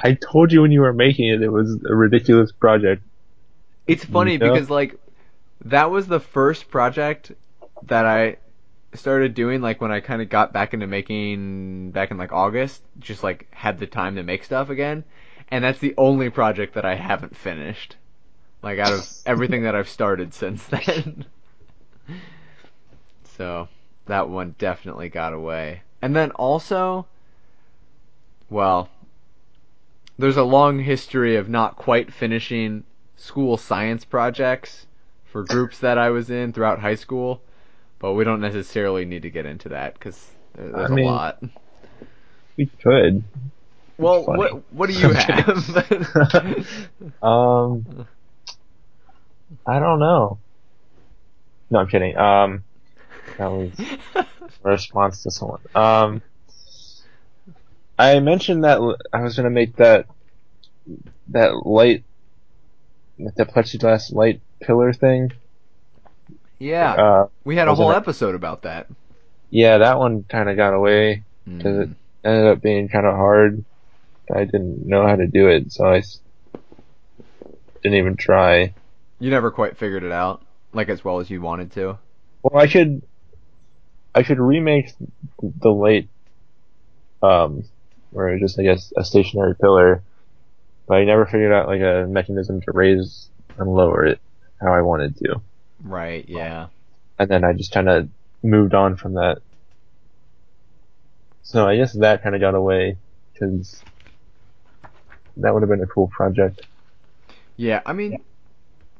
[0.02, 3.02] I told you when you were making it, it was a ridiculous project.
[3.86, 4.38] It's funny Yeah.
[4.38, 4.96] because like
[5.64, 7.32] that was the first project
[7.84, 8.36] that I
[8.94, 12.82] started doing like when I kind of got back into making back in like August,
[12.98, 15.04] just like had the time to make stuff again.
[15.50, 17.96] And that's the only project that I haven't finished.
[18.62, 21.24] Like out of everything that I've started since then.
[23.36, 23.68] so,
[24.06, 25.82] that one definitely got away.
[26.02, 27.06] And then also
[28.50, 28.88] well,
[30.20, 32.84] there's a long history of not quite finishing
[33.16, 34.86] school science projects
[35.24, 37.40] for groups that I was in throughout high school,
[37.98, 41.42] but we don't necessarily need to get into that because there's I mean- a lot.
[42.56, 43.22] We could.
[43.96, 46.66] Well, what what do you have?
[47.22, 48.06] Um,
[49.66, 50.38] I don't know.
[51.70, 52.16] No, I'm kidding.
[52.16, 52.64] Um,
[53.38, 53.70] that was
[54.14, 54.26] a
[54.70, 55.60] response to someone.
[55.74, 56.22] Um,
[58.00, 58.78] I mentioned that
[59.12, 60.06] I was gonna make that
[61.28, 62.02] that light,
[63.18, 65.32] that plexiglass light pillar thing.
[66.58, 68.86] yeah, Uh, we had a whole episode about that.
[69.50, 71.22] yeah, that one kind of got away.
[71.46, 71.94] It- Mm.
[72.22, 73.64] Ended up being kind of hard.
[74.34, 76.02] I didn't know how to do it, so I
[77.82, 78.74] didn't even try.
[79.18, 80.42] You never quite figured it out,
[80.74, 81.98] like as well as you wanted to.
[82.42, 83.00] Well, I should,
[84.14, 84.92] I should remake
[85.40, 86.08] the light,
[87.22, 87.64] um,
[88.12, 90.02] it's just I guess a stationary pillar,
[90.86, 94.20] but I never figured out like a mechanism to raise and lower it
[94.60, 95.40] how I wanted to,
[95.82, 96.24] Right?
[96.28, 96.68] Yeah.
[97.18, 98.08] and then I just kind of
[98.42, 99.38] moved on from that.
[101.42, 102.96] So I guess that kind of got away
[103.32, 103.82] because
[105.38, 106.66] that would have been a cool project.
[107.56, 108.22] Yeah, I mean,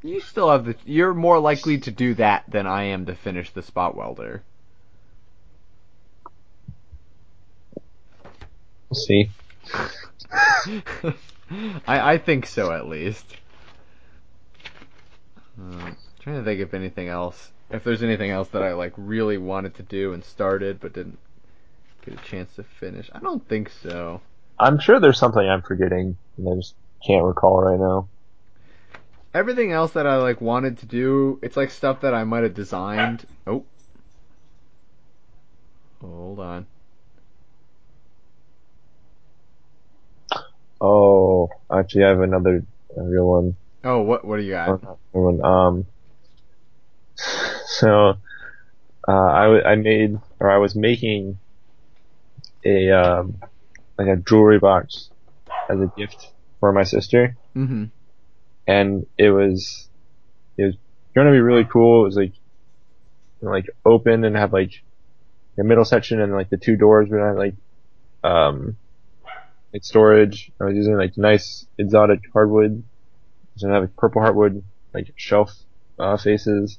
[0.03, 0.77] you still have the.
[0.85, 4.43] You're more likely to do that than I am to finish the spot welder.
[8.91, 9.31] We'll see.
[11.87, 13.25] I I think so at least.
[15.59, 19.39] Um, trying to think if anything else, if there's anything else that I like really
[19.39, 21.19] wanted to do and started but didn't
[22.05, 23.11] get a chance to finish.
[23.13, 24.21] I don't think so.
[24.59, 26.75] I'm sure there's something I'm forgetting and I just
[27.07, 28.09] can't recall right now.
[29.33, 32.55] Everything else that I like wanted to do, it's like stuff that I might have
[32.55, 33.27] designed.
[33.47, 33.65] Oh.
[36.01, 36.67] Hold on.
[40.81, 42.65] Oh, actually, I have another
[42.97, 43.57] real one.
[43.85, 44.81] Oh, what what do you got?
[45.13, 45.45] One.
[45.45, 45.87] Um,
[47.67, 48.15] so
[49.07, 51.39] uh, I w- I made or I was making
[52.65, 53.37] a um,
[53.99, 55.11] like a jewelry box
[55.69, 56.29] as a gift
[56.61, 57.85] for my sister, Mm-hmm.
[58.67, 59.89] and it was
[60.57, 60.75] it was
[61.15, 62.03] going to be really cool.
[62.03, 62.35] It was like
[63.41, 64.73] you know, like open and have like
[65.57, 67.55] the middle section and like the two doors would have like
[68.23, 68.77] um
[69.73, 70.51] like storage.
[70.61, 72.83] I was using like nice exotic hardwood.
[73.57, 74.63] So I have like purple hardwood
[74.95, 75.55] like shelf
[75.99, 76.79] uh, faces,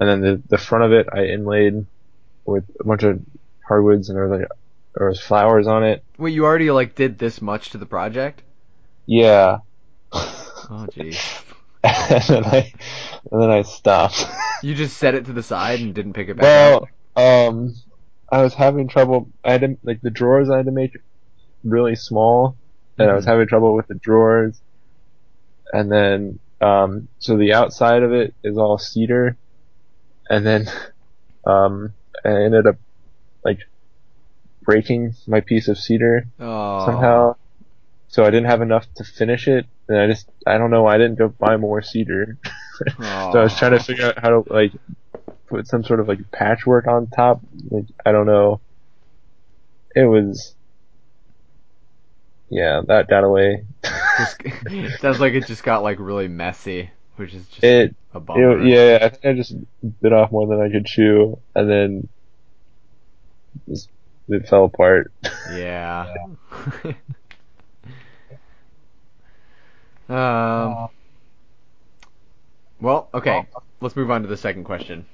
[0.00, 1.86] and then the the front of it I inlaid
[2.44, 3.20] with a bunch of
[3.66, 4.48] hardwoods and there was like
[4.94, 6.04] there was flowers on it.
[6.18, 8.42] Wait, you already like did this much to the project?
[9.06, 9.58] Yeah.
[10.12, 11.42] Oh, jeez.
[11.84, 12.72] and then I
[13.30, 14.26] and then I stopped.
[14.64, 16.88] You just set it to the side and didn't pick it back up.
[17.16, 17.74] well, um,
[18.30, 19.28] I was having trouble.
[19.44, 20.96] I had to, like the drawers I had to make
[21.64, 22.58] really small,
[22.98, 23.28] and I was Mhm.
[23.28, 24.60] having trouble with the drawers.
[25.72, 29.38] And then, um, so the outside of it is all cedar,
[30.28, 30.66] and then,
[31.46, 31.94] um,
[32.24, 32.76] I ended up
[33.44, 33.58] like
[34.62, 36.84] breaking my piece of cedar Oh.
[36.86, 37.34] somehow.
[38.08, 40.98] So I didn't have enough to finish it, and I just I don't know I
[40.98, 42.38] didn't go buy more cedar.
[42.98, 44.72] so I was trying to figure out how to like
[45.48, 47.40] put some sort of like patchwork on top.
[47.70, 48.60] Like I don't know.
[49.94, 50.54] It was
[52.52, 53.64] yeah that got away.
[54.18, 54.42] Just,
[55.00, 58.60] sounds like it just got like really messy, which is just It, a bummer.
[58.60, 59.54] it yeah I think I just
[60.00, 62.08] bit off more than I could chew, and then
[63.68, 63.88] just,
[64.28, 65.12] it fell apart.
[65.50, 66.12] Yeah.
[70.08, 70.88] um.
[72.80, 73.46] Well, okay.
[73.80, 75.06] Let's move on to the second question.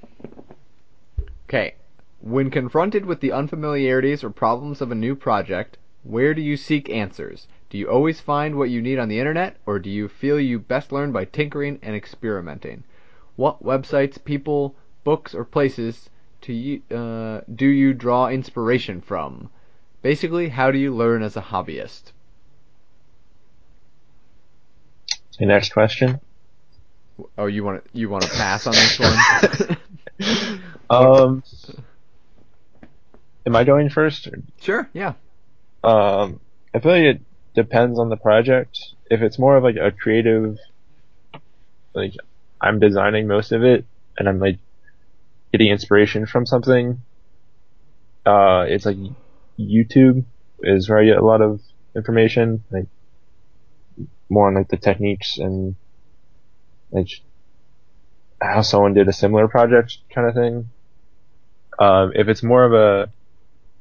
[1.47, 1.75] Okay.
[2.21, 5.77] When confronted with the unfamiliarities or problems of a new project,
[6.09, 7.47] where do you seek answers?
[7.69, 10.57] Do you always find what you need on the internet, or do you feel you
[10.57, 12.83] best learn by tinkering and experimenting?
[13.35, 16.09] What websites, people, books, or places
[16.41, 19.51] to you, uh, do you draw inspiration from?
[20.01, 22.11] Basically, how do you learn as a hobbyist?
[25.37, 26.19] The next question.
[27.37, 29.77] Oh, you want to you want to pass on this one?
[30.91, 31.43] Um,
[33.45, 34.25] am I going first?
[34.25, 35.13] Or sure, yeah.
[35.83, 36.39] Um,
[36.73, 37.21] I feel like it
[37.55, 38.79] depends on the project.
[39.09, 40.57] If it's more of like a creative,
[41.93, 42.13] like
[42.61, 43.85] I'm designing most of it
[44.17, 44.59] and I'm like
[45.51, 47.01] getting inspiration from something,
[48.25, 48.97] uh, it's like
[49.59, 50.25] YouTube
[50.61, 51.61] is where I get a lot of
[51.95, 52.85] information, like
[54.29, 55.75] more on like the techniques and
[56.91, 57.09] like
[58.41, 60.69] how someone did a similar project kind of thing.
[61.77, 63.11] Um, if it's more of a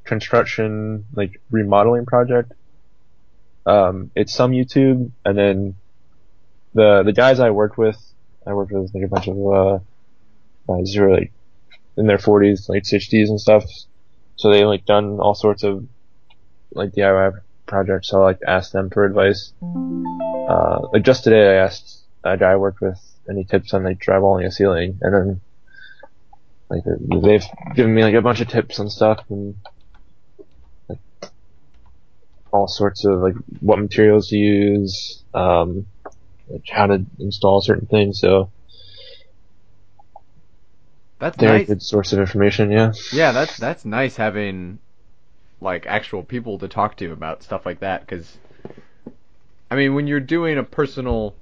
[0.08, 2.52] construction, like remodeling project,
[3.68, 5.74] um, it's some YouTube, and then
[6.74, 7.98] the the guys I worked with,
[8.46, 9.78] I worked with like a bunch of uh,
[10.66, 11.32] guys who are like
[11.98, 13.64] in their 40s, late 60s and stuff.
[14.36, 15.86] So they like done all sorts of
[16.72, 18.08] like DIY projects.
[18.08, 19.52] So I like asked them for advice.
[19.62, 23.98] Uh, like just today, I asked a guy I worked with any tips on like
[23.98, 25.40] drywalling a ceiling, and then
[26.70, 26.84] like
[27.22, 27.44] they've
[27.74, 29.56] given me like a bunch of tips and stuff and
[32.52, 35.86] all sorts of like what materials to use, um,
[36.70, 38.20] how to install certain things.
[38.20, 38.50] So
[41.18, 42.70] That's they're a good source of information.
[42.70, 42.92] Yeah.
[43.12, 44.78] Yeah, that's that's nice having
[45.60, 48.38] like actual people to talk to about stuff like that because
[49.70, 51.34] I mean, when you're doing a personal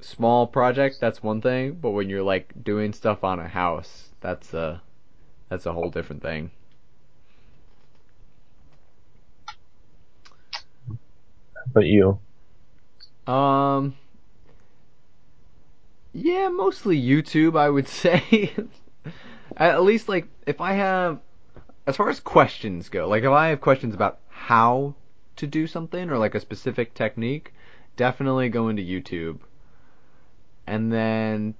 [0.00, 4.54] small project, that's one thing, but when you're like doing stuff on a house, that's
[4.54, 4.80] a
[5.48, 6.50] that's a whole different thing.
[11.72, 12.18] But you,
[13.26, 13.94] Um
[16.12, 18.52] Yeah, mostly YouTube, I would say.
[19.56, 21.20] At least like if I have
[21.86, 24.94] as far as questions go, like if I have questions about how
[25.36, 27.52] to do something or like a specific technique,
[27.96, 29.40] definitely go into YouTube.
[30.66, 31.54] And then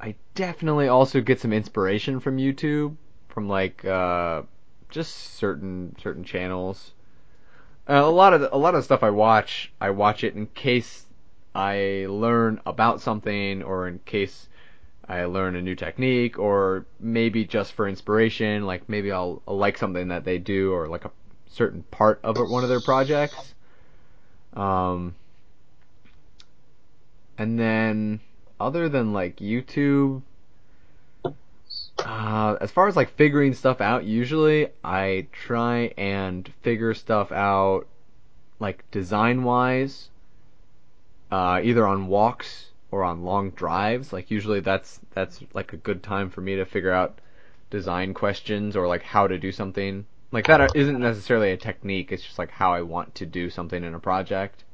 [0.00, 2.96] I definitely also get some inspiration from YouTube,
[3.28, 4.42] from like uh,
[4.88, 6.92] just certain certain channels.
[7.88, 10.46] Uh, a lot of the, a lot of stuff I watch, I watch it in
[10.46, 11.04] case
[11.54, 14.48] I learn about something or in case
[15.08, 19.78] I learn a new technique or maybe just for inspiration, like maybe I'll, I'll like
[19.78, 21.10] something that they do or like a
[21.48, 23.54] certain part of one of their projects.
[24.54, 25.14] Um,
[27.36, 28.20] and then
[28.60, 30.22] other than like YouTube,
[31.98, 37.86] uh, as far as like figuring stuff out, usually I try and figure stuff out
[38.58, 40.08] like design wise,
[41.30, 44.12] uh, either on walks or on long drives.
[44.12, 47.18] Like usually that's that's like a good time for me to figure out
[47.70, 50.06] design questions or like how to do something.
[50.30, 52.10] Like that isn't necessarily a technique.
[52.10, 54.64] It's just like how I want to do something in a project.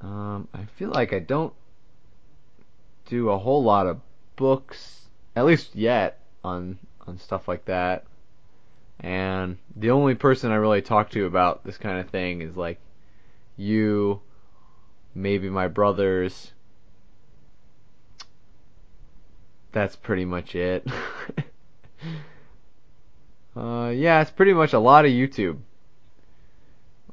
[0.00, 1.52] Um, I feel like I don't
[3.06, 4.00] do a whole lot of
[4.34, 5.01] books,
[5.34, 8.04] at least yet, on on stuff like that.
[9.00, 12.78] And the only person I really talk to about this kind of thing is like
[13.56, 14.20] you,
[15.14, 16.52] maybe my brothers.
[19.72, 20.86] That's pretty much it.
[23.56, 25.58] uh, yeah, it's pretty much a lot of YouTube.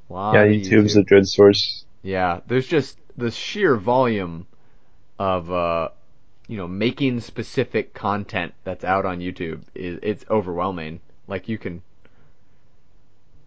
[0.10, 1.02] A lot yeah, YouTube's YouTube.
[1.02, 1.86] a good source.
[2.02, 4.46] Yeah, there's just the sheer volume
[5.18, 5.90] of uh,
[6.50, 11.00] you know making specific content that's out on YouTube is it's overwhelming.
[11.28, 11.84] Like you can,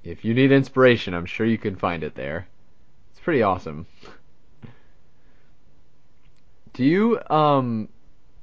[0.05, 2.47] if you need inspiration, I'm sure you can find it there.
[3.11, 3.87] It's pretty awesome.
[6.73, 7.89] do you um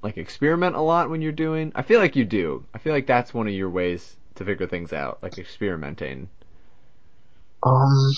[0.02, 1.72] like experiment a lot when you're doing?
[1.74, 2.65] I feel like you do.
[2.74, 6.28] I feel like that's one of your ways to figure things out, like experimenting.
[7.63, 8.12] Um,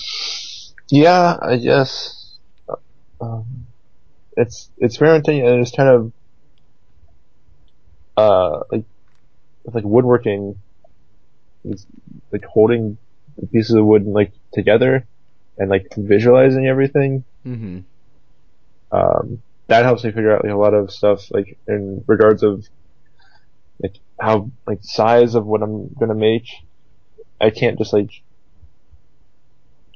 [0.90, 2.34] yeah, I guess.
[3.20, 3.66] Um,
[4.36, 6.12] it's experimenting and it's kind of
[8.16, 8.84] uh like
[9.72, 10.58] like woodworking
[11.64, 11.86] it's
[12.30, 12.98] like holding
[13.38, 15.06] the pieces of wood like together
[15.58, 17.24] and like visualizing everything.
[17.46, 17.80] Mm-hmm.
[18.96, 22.68] um that helps me figure out like a lot of stuff like in regards of
[23.82, 26.48] like how like size of what I'm gonna make.
[27.40, 28.10] I can't just like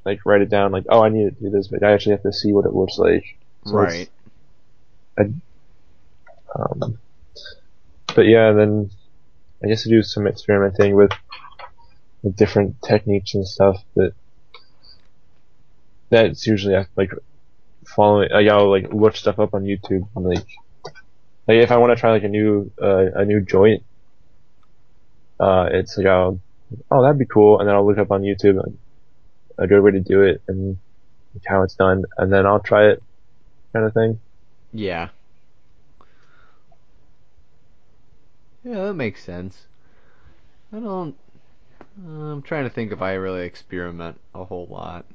[0.05, 2.23] like write it down like oh I need to do this but I actually have
[2.23, 3.39] to see what it looks like.
[3.65, 4.09] So right.
[5.19, 5.23] I,
[6.55, 6.99] um,
[8.17, 8.91] but yeah, then
[9.63, 11.13] I guess I do some experimenting with,
[12.23, 14.15] with different techniques and stuff that
[16.09, 17.13] that's usually like
[17.87, 18.31] following.
[18.33, 20.47] Like I'll like look stuff up on YouTube like
[21.47, 23.85] like if I want to try like a new uh, a new joint,
[25.39, 26.41] uh, it's like I'll
[26.91, 28.77] oh that'd be cool, and then I'll look up on YouTube
[29.59, 30.79] a good way to do it and
[31.47, 33.03] how it's done, and then I'll try it,
[33.73, 34.21] kind of thing.
[34.73, 35.11] Yeah.
[38.67, 39.69] Yeah, that makes sense.
[40.73, 41.15] I don't.
[42.05, 45.07] Uh, I'm trying to think if I really experiment a whole lot.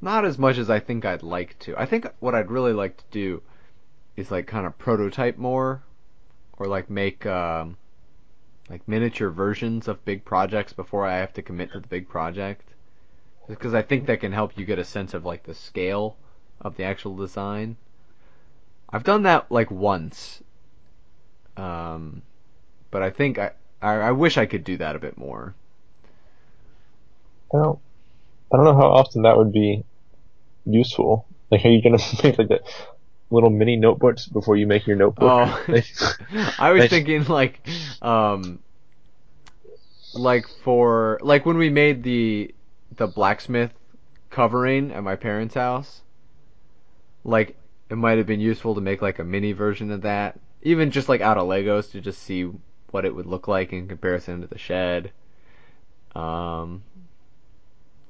[0.00, 1.76] Not as much as I think I'd like to.
[1.78, 3.40] I think what I'd really like to do
[4.16, 5.84] is like kind of prototype more,
[6.58, 7.76] or like make um,
[8.68, 12.74] like miniature versions of big projects before I have to commit to the big project.
[13.46, 16.16] Because I think that can help you get a sense of like the scale
[16.60, 17.76] of the actual design.
[18.90, 20.42] I've done that like once,
[21.56, 22.22] um,
[22.90, 25.54] but I think I, I, I wish I could do that a bit more.
[27.54, 27.78] I don't
[28.52, 29.84] I don't know how often that would be
[30.64, 31.26] useful.
[31.50, 32.60] Like, are you gonna make like a
[33.30, 35.30] little mini notebooks before you make your notebook?
[35.30, 35.64] Oh,
[36.58, 37.66] I was thinking like,
[38.00, 38.60] um,
[40.14, 42.54] like for like when we made the
[42.96, 43.72] the blacksmith
[44.30, 46.02] covering at my parents' house
[47.24, 47.56] like
[47.90, 51.08] it might have been useful to make like a mini version of that, even just
[51.08, 52.50] like out of Legos to just see
[52.90, 55.12] what it would look like in comparison to the shed.
[56.14, 56.82] Um,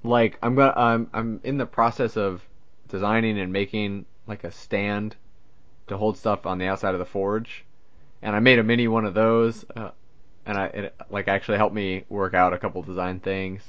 [0.03, 2.43] like I'm gonna I'm I'm in the process of
[2.89, 5.17] designing and making like a stand
[5.89, 7.65] to hold stuff on the outside of the forge,
[8.21, 9.91] and I made a mini one of those, uh,
[10.47, 13.63] and I it like actually helped me work out a couple design things.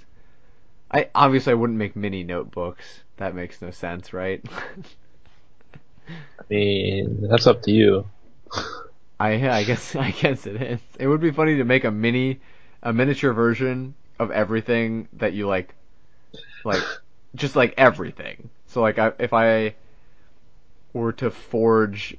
[0.92, 3.02] I obviously I wouldn't make mini notebooks.
[3.18, 4.44] That makes no sense, right?
[6.10, 8.06] I mean, that's up to you.
[9.20, 10.82] I I guess I guess it is.
[11.00, 12.40] It would be funny to make a mini,
[12.82, 15.76] a miniature version of everything that you like,
[16.64, 16.84] like
[17.36, 18.50] just like everything.
[18.68, 19.76] So like I, if I
[20.94, 22.18] were to forge,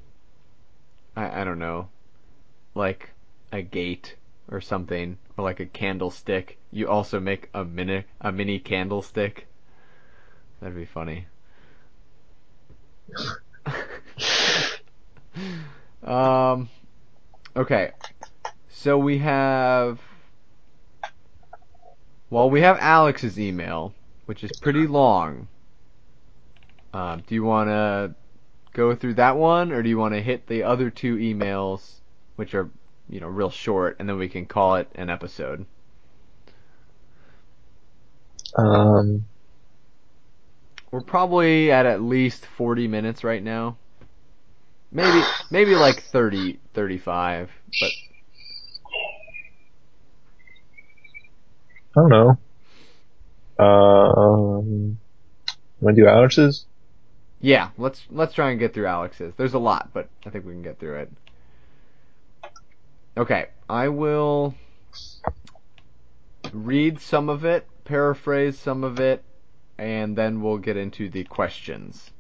[1.17, 1.89] I I don't know,
[2.75, 3.11] like
[3.53, 4.17] a gate
[4.51, 6.59] or something, or like a candlestick.
[6.71, 9.47] You also make a mini a mini candlestick.
[10.61, 11.27] That'd be funny.
[16.05, 16.69] um,
[17.57, 17.93] okay.
[18.69, 20.01] So we have.
[22.31, 23.95] Well, we have Alex's email,
[24.27, 25.49] which is pretty long.
[26.93, 28.15] Um, do you want to
[28.73, 32.01] go through that one, or do you want to hit the other two emails,
[32.37, 32.71] which are,
[33.09, 35.67] you know, real short, and then we can call it an episode?
[38.57, 39.27] Um,
[40.91, 43.77] We're probably at at least 40 minutes right now.
[44.95, 47.91] Maybe maybe like 30 35, but
[51.97, 52.39] I don't know.
[53.59, 54.99] Um,
[55.81, 56.67] want to do Alex's?
[57.45, 59.35] yeah, let's let's try and get through Alex's.
[59.37, 61.13] There's a lot, but I think we can get through it.
[63.19, 64.55] Okay, I will
[66.55, 69.23] read some of it, paraphrase some of it,
[69.77, 72.11] and then we'll get into the questions.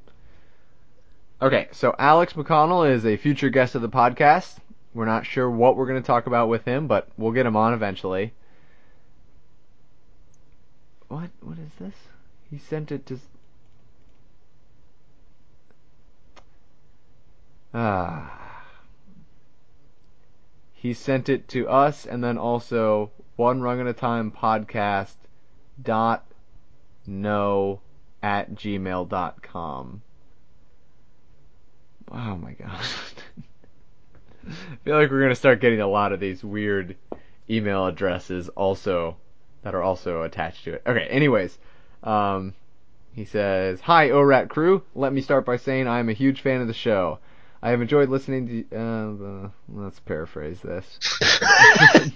[1.43, 4.57] Okay, so Alex McConnell is a future guest of the podcast.
[4.95, 7.57] We're not sure what we're going to talk about with him, but we'll get him
[7.57, 8.32] on eventually.
[11.09, 11.30] What?
[11.41, 11.95] What is this?
[12.51, 13.18] He sent it to.
[17.74, 18.41] Ah.
[20.72, 25.16] He sent it to us, and then also one rung at a time podcast
[25.82, 26.24] dot
[27.07, 27.80] no
[28.22, 30.03] at gmail dot com.
[32.11, 32.70] Oh my god.
[34.46, 36.96] I feel like we're gonna start getting a lot of these weird
[37.48, 39.16] email addresses also
[39.62, 40.82] that are also attached to it.
[40.86, 41.59] Okay, anyways,
[42.02, 42.55] um,
[43.14, 44.82] he says, "Hi, ORAT crew.
[44.94, 47.18] Let me start by saying I am a huge fan of the show.
[47.62, 48.76] I have enjoyed listening to.
[48.76, 50.98] Uh, uh, let's paraphrase this.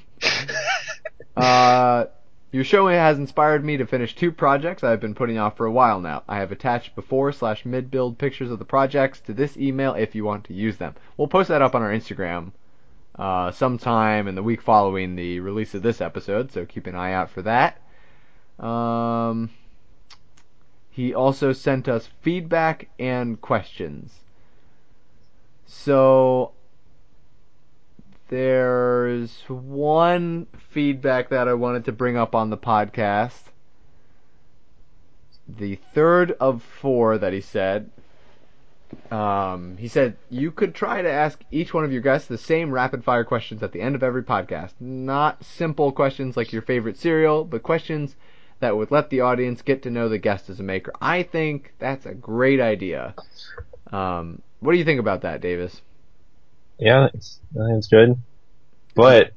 [1.37, 2.05] uh,
[2.51, 5.67] your show has inspired me to finish two projects I have been putting off for
[5.67, 6.23] a while now.
[6.27, 10.15] I have attached before slash mid build pictures of the projects to this email if
[10.15, 10.95] you want to use them.
[11.17, 12.53] We'll post that up on our Instagram
[13.19, 17.13] uh, sometime in the week following the release of this episode, so keep an eye
[17.13, 17.81] out for that.
[18.59, 19.51] Um,
[20.91, 24.21] he also sent us feedback and questions.
[25.67, 26.53] So
[28.29, 33.43] there's one feedback that I wanted to bring up on the podcast.
[35.49, 37.91] The third of four that he said.
[39.11, 42.71] Um, he said you could try to ask each one of your guests the same
[42.71, 44.73] rapid fire questions at the end of every podcast.
[44.81, 48.17] Not simple questions like your favorite cereal, but questions
[48.61, 50.93] that would let the audience get to know the guest as a maker.
[51.01, 53.15] I think that's a great idea.
[53.93, 55.83] Um, what do you think about that, Davis?
[56.79, 58.17] Yeah, it's, I think it's good.
[58.95, 59.33] But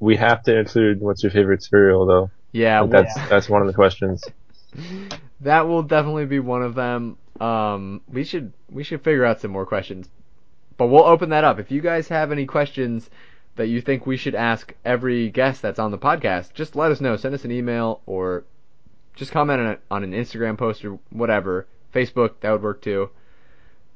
[0.00, 2.30] we have to include what's your favorite cereal, though.
[2.52, 4.22] Yeah, well, that's that's one of the questions.
[5.40, 7.18] that will definitely be one of them.
[7.40, 10.08] Um, we should we should figure out some more questions,
[10.76, 11.58] but we'll open that up.
[11.58, 13.10] If you guys have any questions
[13.56, 17.00] that you think we should ask every guest that's on the podcast, just let us
[17.00, 17.16] know.
[17.16, 18.44] Send us an email or
[19.14, 21.66] just comment on, it, on an Instagram post or whatever.
[21.92, 23.10] Facebook that would work too.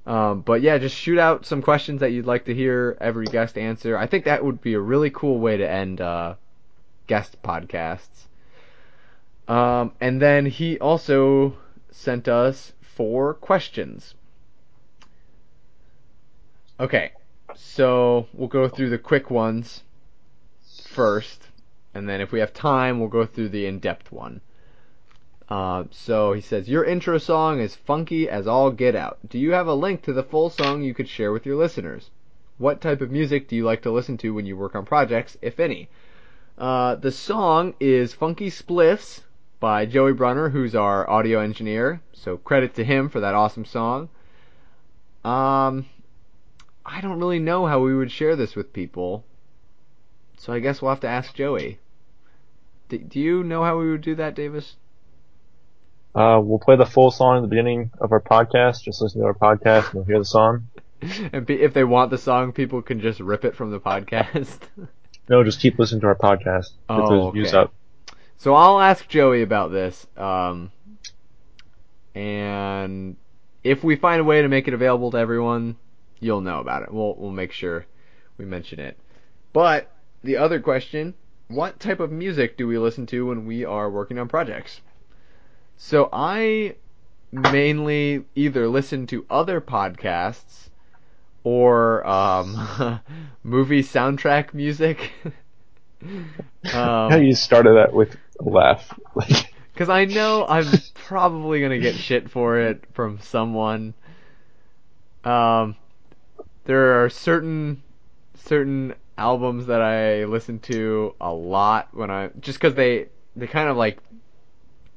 [0.08, 3.58] Um, but yeah, just shoot out some questions that you'd like to hear every guest
[3.58, 3.94] answer.
[3.96, 6.36] I think that would be a really cool way to end uh,
[7.06, 8.24] guest podcasts.
[9.48, 11.58] Um, and then he also
[11.90, 14.14] sent us four questions.
[16.80, 17.12] Okay,
[17.54, 19.82] so we'll go through the quick ones
[20.86, 21.48] first,
[21.92, 24.40] and then if we have time, we'll go through the in-depth one.
[25.48, 29.18] Uh, so he says, Your intro song is funky as all get out.
[29.28, 32.10] Do you have a link to the full song you could share with your listeners?
[32.58, 35.38] What type of music do you like to listen to when you work on projects,
[35.40, 35.88] if any?
[36.58, 39.22] Uh, the song is Funky Spliffs
[39.60, 42.00] by Joey Brunner, who's our audio engineer.
[42.12, 44.08] So credit to him for that awesome song.
[45.24, 45.86] Um,
[46.84, 49.24] I don't really know how we would share this with people.
[50.36, 51.78] So I guess we'll have to ask Joey.
[52.88, 54.76] D- do you know how we would do that, Davis?
[56.18, 58.82] Uh, we'll play the full song at the beginning of our podcast.
[58.82, 60.68] Just listen to our podcast and you'll hear the song.
[61.32, 64.58] and be, if they want the song, people can just rip it from the podcast.
[65.30, 66.70] No, just keep listening to our podcast.
[66.70, 67.58] Get Oh, those views okay.
[67.58, 67.74] up.
[68.38, 70.06] so I'll ask Joey about this.
[70.16, 70.72] Um,
[72.14, 73.14] and
[73.62, 75.76] if we find a way to make it available to everyone,
[76.18, 76.92] you'll know about it.
[76.92, 77.84] We'll we'll make sure
[78.38, 78.98] we mention it.
[79.52, 79.90] But
[80.24, 81.12] the other question,
[81.48, 84.80] what type of music do we listen to when we are working on projects?
[85.78, 86.74] So I
[87.32, 90.68] mainly either listen to other podcasts
[91.44, 93.00] or um,
[93.44, 95.12] movie soundtrack music.
[96.64, 98.92] How Um, you started that with a laugh.
[99.72, 103.94] Because I know I'm probably gonna get shit for it from someone.
[105.24, 105.76] Um,
[106.64, 107.82] there are certain
[108.34, 113.68] certain albums that I listen to a lot when I just because they they kind
[113.68, 113.98] of like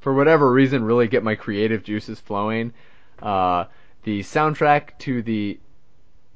[0.02, 2.74] for whatever reason really get my creative juices flowing.
[3.22, 3.66] Uh,
[4.04, 5.60] the soundtrack to the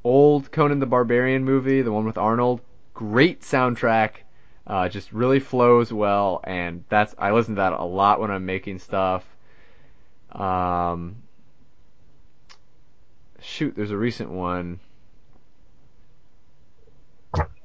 [0.04, 2.62] old Conan the Barbarian movie, the one with Arnold,
[2.94, 4.12] great soundtrack.
[4.68, 8.46] Uh, just really flows well, and that's I listen to that a lot when I'm
[8.46, 9.24] making stuff.
[10.32, 11.18] Um,
[13.42, 14.80] shoot, there's a recent one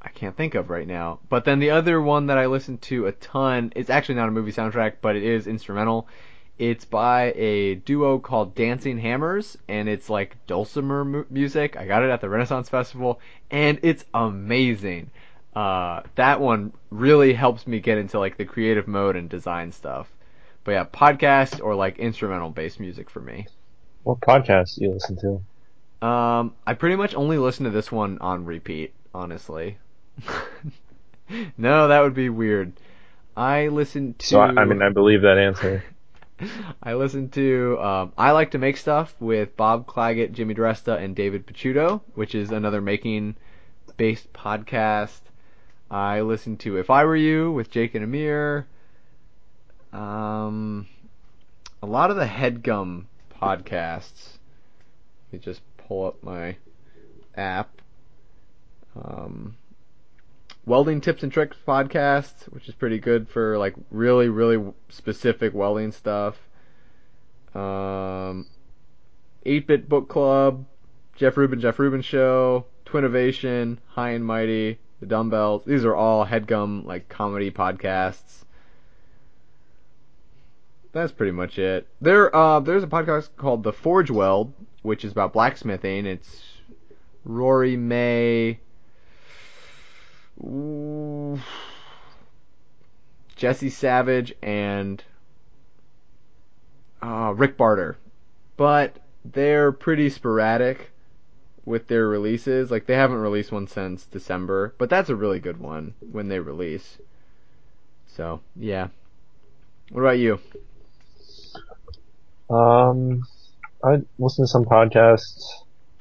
[0.03, 1.18] I can't think of right now.
[1.29, 4.33] But then the other one that I listen to a ton, it's actually not a
[4.33, 6.07] movie soundtrack, but it is instrumental.
[6.59, 11.77] It's by a duo called Dancing Hammers, and it's like dulcimer mu- music.
[11.79, 13.18] I got it at the Renaissance Festival,
[13.51, 15.11] and it's amazing.
[15.57, 20.12] Uh, that one really helps me get into like the creative mode and design stuff.
[20.64, 23.47] But yeah, podcast or like instrumental based music for me.
[24.03, 26.07] what podcast do you listen to?
[26.07, 29.79] Um, I pretty much only listen to this one on repeat, honestly.
[31.56, 32.72] no, that would be weird.
[33.36, 34.26] I listen to.
[34.26, 35.84] So, I, I mean, I believe that answer.
[36.82, 41.14] I listen to um, I Like to Make Stuff with Bob Clagett, Jimmy DiResta, and
[41.14, 43.36] David Picciuto, which is another making
[43.96, 45.20] based podcast.
[45.90, 48.66] I listen to If I Were You with Jake and Amir.
[49.92, 50.86] Um,
[51.82, 53.04] a lot of the Headgum
[53.40, 54.38] podcasts.
[55.26, 56.56] Let me just pull up my
[57.34, 57.80] app.
[58.94, 59.56] Um,
[60.66, 65.92] Welding Tips and Tricks podcast, which is pretty good for like really, really specific welding
[65.92, 66.36] stuff.
[67.54, 68.46] Um,
[69.46, 70.66] 8-Bit Book Club,
[71.16, 75.64] Jeff Rubin, Jeff Rubin Show, Twinnovation, High and Mighty, The Dumbbells.
[75.64, 78.44] These are all headgum like comedy podcasts.
[80.92, 81.86] That's pretty much it.
[82.00, 84.52] There, uh, there's a podcast called The Forge Weld,
[84.82, 86.04] which is about blacksmithing.
[86.04, 86.42] It's
[87.24, 88.58] Rory May,
[93.36, 95.03] Jesse Savage, and
[97.03, 97.97] uh, Rick Barter.
[98.57, 100.91] But they're pretty sporadic
[101.64, 102.70] with their releases.
[102.70, 106.38] Like they haven't released one since December, but that's a really good one when they
[106.38, 106.99] release.
[108.09, 108.88] So yeah.
[109.91, 110.38] What about you?
[112.49, 113.24] Um,
[113.84, 115.43] I listen to some podcasts.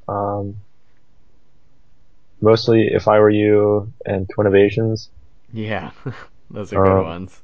[0.08, 0.58] Um,
[2.42, 5.10] mostly If I Were You and Twin Twinnovations.
[5.52, 5.92] Yeah,
[6.50, 7.42] those are good Um, ones.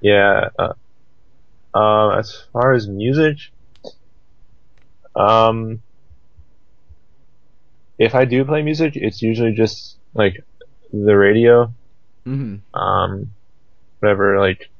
[0.00, 0.48] Yeah.
[0.58, 0.72] Uh,
[1.74, 3.36] uh, as far as music,
[5.14, 5.82] um,
[7.98, 10.34] if I do play music, it's usually just like
[10.92, 11.74] the radio,
[12.26, 13.32] hmm um,
[14.00, 14.70] whatever like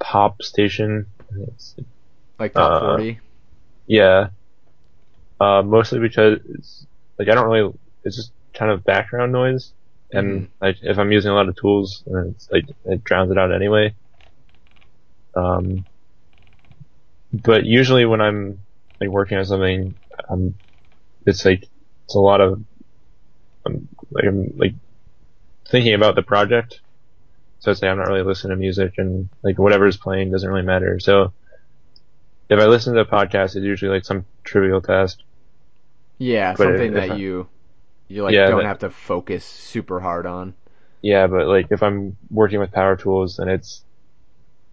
[0.00, 1.06] pop station.
[2.38, 3.20] Like top Uh, forty.
[3.86, 4.30] yeah.
[5.40, 6.86] Uh, mostly because
[7.18, 7.72] like I don't really.
[8.04, 9.72] It's just kind of background noise,
[10.12, 13.52] and like if I'm using a lot of tools, it's like it drowns it out
[13.54, 13.94] anyway.
[15.34, 15.84] Um,
[17.32, 18.60] but usually when I'm
[19.00, 19.94] like working on something,
[20.30, 20.58] I'm,
[21.26, 22.62] it's like it's a lot of
[23.66, 24.74] um, like I'm like
[25.68, 26.80] thinking about the project.
[27.60, 30.66] So it's like I'm not really listening to music, and like whatever's playing doesn't really
[30.66, 31.00] matter.
[31.00, 31.34] So
[32.48, 35.18] if I listen to a podcast, it's usually like some trivial task.
[36.18, 37.48] Yeah, But something that I- you
[38.08, 40.54] you like Yeah, don't that- have to focus super hard on.
[41.02, 43.84] Yeah, but like if I'm working with power tools, and it's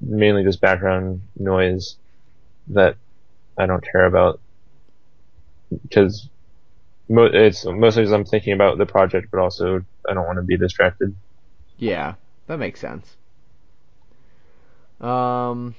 [0.01, 1.97] mainly just background noise
[2.67, 2.95] that
[3.57, 4.39] I don't care about
[5.81, 6.29] because
[7.09, 10.43] mo- it's mostly because I'm thinking about the project, but also I don't want to
[10.43, 11.15] be distracted.
[11.77, 12.15] Yeah,
[12.47, 13.17] that makes sense.
[15.01, 15.75] Um,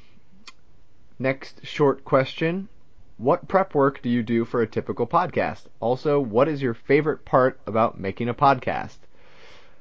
[1.18, 2.68] next short question.
[3.16, 5.62] What prep work do you do for a typical podcast?
[5.80, 8.96] Also, what is your favorite part about making a podcast?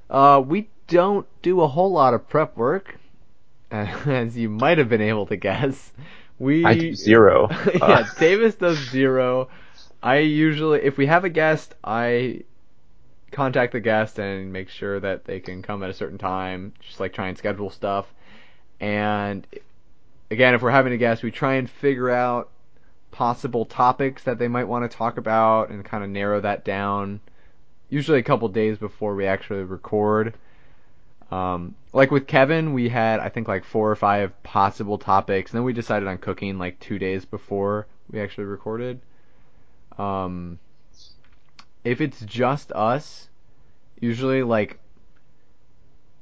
[0.09, 2.97] Uh, we don't do a whole lot of prep work,
[3.71, 5.91] as you might have been able to guess.
[6.39, 7.47] We I do zero.
[7.73, 9.49] yeah, Uh, Davis does zero.
[10.01, 12.43] I usually, if we have a guest, I
[13.31, 16.73] contact the guest and make sure that they can come at a certain time.
[16.79, 18.13] Just like try and schedule stuff.
[18.79, 19.47] And
[20.29, 22.49] again, if we're having a guest, we try and figure out
[23.14, 27.22] possible topics that they might want to talk about and kind of narrow that down.
[27.89, 30.34] Usually a couple days before we actually record.
[31.32, 35.59] Um, like with Kevin, we had I think like four or five possible topics, and
[35.59, 38.99] then we decided on cooking like two days before we actually recorded.
[39.97, 40.59] Um,
[41.84, 43.30] if it's just us,
[43.99, 44.80] usually like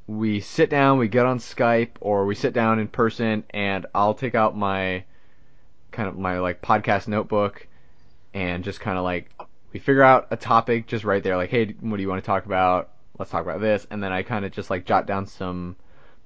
[0.08, 4.14] we sit down, we get on Skype, or we sit down in person, and I'll
[4.14, 5.06] take out my
[5.92, 7.68] kind of my like podcast notebook
[8.34, 9.30] and just kind of like
[9.74, 12.26] we figure out a topic just right there, like, hey, what do you want to
[12.26, 12.90] talk about?
[13.18, 15.76] Let's talk about this, and then I kind of just like jot down some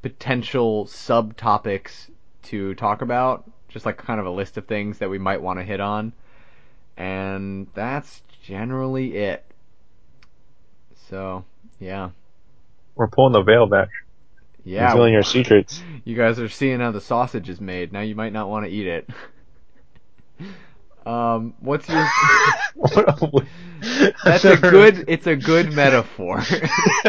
[0.01, 2.09] potential subtopics
[2.43, 5.59] to talk about, just like kind of a list of things that we might want
[5.59, 6.13] to hit on,
[6.95, 9.43] and that's generally it.
[11.09, 11.43] So,
[11.79, 12.09] yeah.
[12.95, 13.89] We're pulling the veil back.
[14.63, 14.87] Yeah.
[14.87, 15.83] Revealing your secrets.
[16.03, 17.93] You guys are seeing how the sausage is made.
[17.93, 19.09] Now you might not want to eat it.
[21.05, 22.05] um, what's your?
[24.23, 25.05] That's a good.
[25.07, 26.41] It's a good metaphor.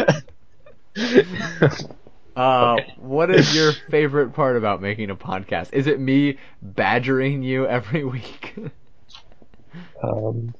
[2.35, 2.93] uh, Okay.
[2.97, 5.73] what is your favorite part about making a podcast?
[5.73, 8.55] Is it me badgering you every week?
[10.03, 10.53] Um,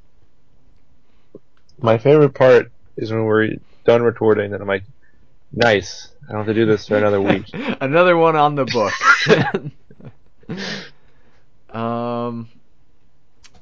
[1.80, 3.49] my favorite part is when we're
[3.86, 4.84] done recording and I'm like,
[5.51, 6.09] nice.
[6.28, 7.45] I don't have to do this for another week.
[7.80, 8.93] Another one on the book.
[11.76, 12.49] um,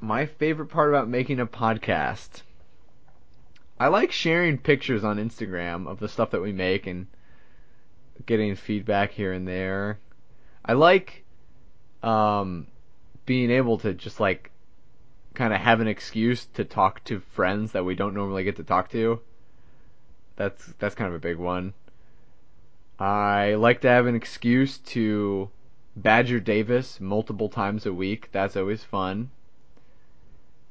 [0.06, 2.44] my favorite part about making a podcast.
[3.80, 7.08] I like sharing pictures on Instagram of the stuff that we make and
[8.26, 10.00] getting feedback here and there.
[10.64, 11.26] I like
[12.04, 12.68] um,
[13.26, 14.52] being able to just like
[15.34, 18.64] kind of have an excuse to talk to friends that we don't normally get to
[18.64, 19.20] talk to.
[20.36, 21.74] That's that's kind of a big one.
[23.00, 25.50] I like to have an excuse to
[25.96, 28.30] badger Davis multiple times a week.
[28.32, 29.32] That's always fun.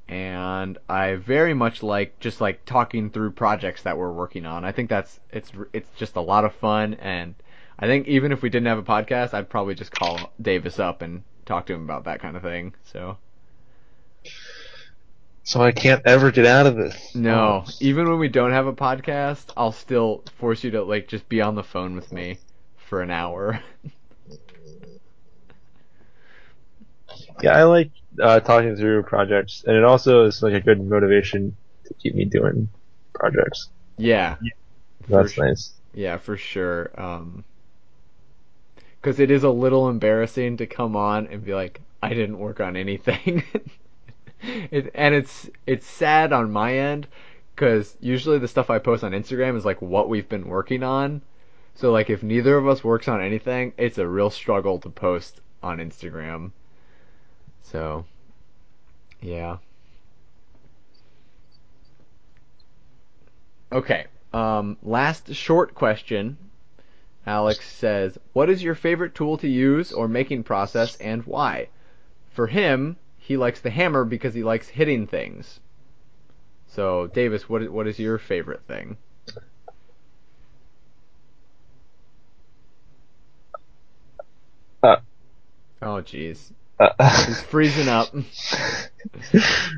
[0.08, 4.64] And I very much like just like talking through projects that we're working on.
[4.64, 7.34] I think that's it's it's just a lot of fun and
[7.78, 11.02] I think even if we didn't have a podcast, I'd probably just call Davis up
[11.02, 12.74] and talk to him about that kind of thing.
[12.84, 13.18] So
[15.42, 17.14] So I can't ever get out of this.
[17.14, 21.28] No, even when we don't have a podcast, I'll still force you to like just
[21.28, 22.38] be on the phone with me
[22.76, 23.60] for an hour.
[27.40, 27.90] Yeah, I like
[28.22, 31.56] uh, talking through projects, and it also is like a good motivation
[31.86, 32.68] to keep me doing
[33.14, 33.70] projects.
[33.96, 34.36] yeah,
[35.08, 35.46] That's sure.
[35.46, 35.72] nice.
[35.94, 36.90] yeah, for sure.
[37.00, 37.44] Um
[39.02, 42.58] 'cause it is a little embarrassing to come on and be like, I didn't work
[42.58, 43.44] on anything.
[44.42, 47.06] it, and it's it's sad on my end
[47.54, 51.22] because usually the stuff I post on Instagram is like what we've been working on.
[51.74, 55.40] So like if neither of us works on anything, it's a real struggle to post
[55.62, 56.52] on Instagram.
[57.64, 58.04] So,
[59.20, 59.58] yeah.
[63.72, 64.06] Okay.
[64.32, 66.38] Um, last short question.
[67.26, 71.68] Alex says, "What is your favorite tool to use or making process, and why?"
[72.30, 75.60] For him, he likes the hammer because he likes hitting things.
[76.66, 78.96] So, Davis, what is, what is your favorite thing?
[84.82, 84.96] Uh.
[85.80, 86.52] Oh, jeez.
[86.78, 86.90] Uh,
[87.26, 88.08] He's freezing up.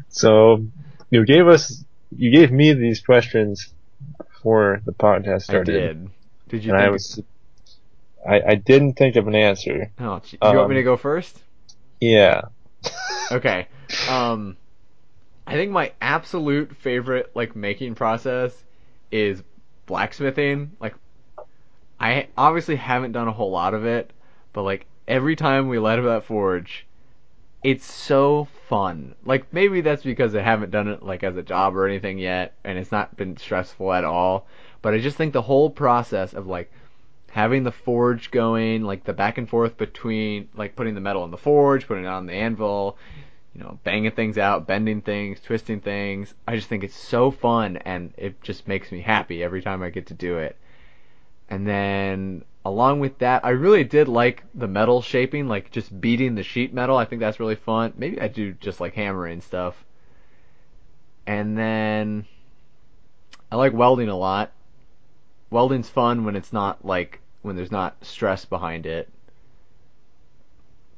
[0.09, 0.67] so
[1.11, 1.85] you gave us,
[2.17, 3.73] you gave me these questions
[4.19, 6.11] before the podcast I did.
[6.49, 6.89] Did you and think?
[6.89, 7.23] I was,
[8.27, 9.91] I, I didn't think of an answer.
[9.99, 11.39] oh, do you want me um, to go first?
[12.01, 12.43] Yeah.
[13.31, 13.69] Okay.
[14.11, 14.57] Um,
[15.47, 18.53] I think my absolute favorite like making process
[19.13, 19.41] is
[19.87, 20.73] blacksmithing.
[20.81, 20.95] Like,
[22.01, 24.13] I obviously haven't done a whole lot of it,
[24.53, 26.87] but like every time we light up that forge,
[27.63, 29.15] it's so fun.
[29.25, 32.55] Like maybe that's because I haven't done it like as a job or anything yet,
[32.65, 34.47] and it's not been stressful at all.
[34.83, 36.71] But I just think the whole process of like
[37.31, 41.31] having the forge going, like the back and forth between like putting the metal in
[41.31, 42.97] the forge, putting it on the anvil,
[43.55, 46.35] you know, banging things out, bending things, twisting things.
[46.47, 49.91] I just think it's so fun and it just makes me happy every time I
[49.91, 50.57] get to do it.
[51.49, 56.35] And then along with that, I really did like the metal shaping, like just beating
[56.35, 56.97] the sheet metal.
[56.97, 57.93] I think that's really fun.
[57.97, 59.85] Maybe I do just like hammering stuff.
[61.27, 62.27] And then
[63.53, 64.53] I like welding a lot.
[65.51, 69.09] Welding's fun when it's not like when there's not stress behind it.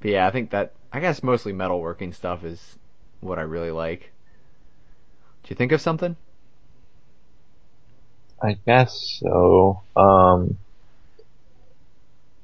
[0.01, 2.79] But yeah, I think that I guess mostly metalworking stuff is
[3.21, 4.11] what I really like.
[5.43, 6.16] Do you think of something?
[8.43, 9.83] I guess so.
[9.97, 10.57] Um,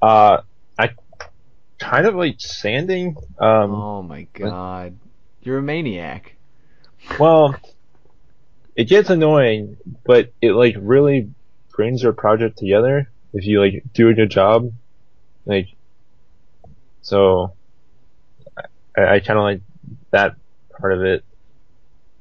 [0.04, 0.42] uh,
[0.78, 0.90] I
[1.78, 3.16] kind of like sanding.
[3.38, 4.96] Um, oh my god.
[5.42, 6.34] You're a maniac.
[7.18, 7.56] well,
[8.76, 11.30] it gets annoying, but it like really
[11.72, 14.72] brings your project together if you like do a good job.
[15.46, 15.68] Like,
[17.00, 17.54] so
[18.96, 19.60] I, I kind of like
[20.10, 20.36] that
[20.78, 21.24] part of it.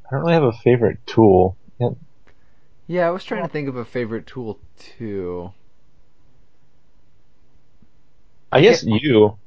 [0.05, 1.57] I don't really have a favorite tool.
[1.79, 1.89] Yeah,
[2.87, 4.59] Yeah, I was trying to think of a favorite tool
[4.97, 5.51] too.
[8.53, 9.37] I guess you.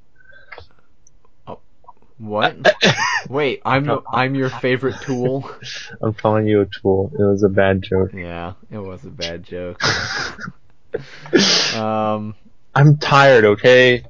[2.18, 2.56] What?
[3.28, 5.48] Wait, I'm I'm your favorite tool.
[6.02, 7.12] I'm calling you a tool.
[7.12, 8.12] It was a bad joke.
[8.12, 9.80] Yeah, it was a bad joke.
[11.74, 12.34] um,
[12.74, 14.04] I'm tired, okay?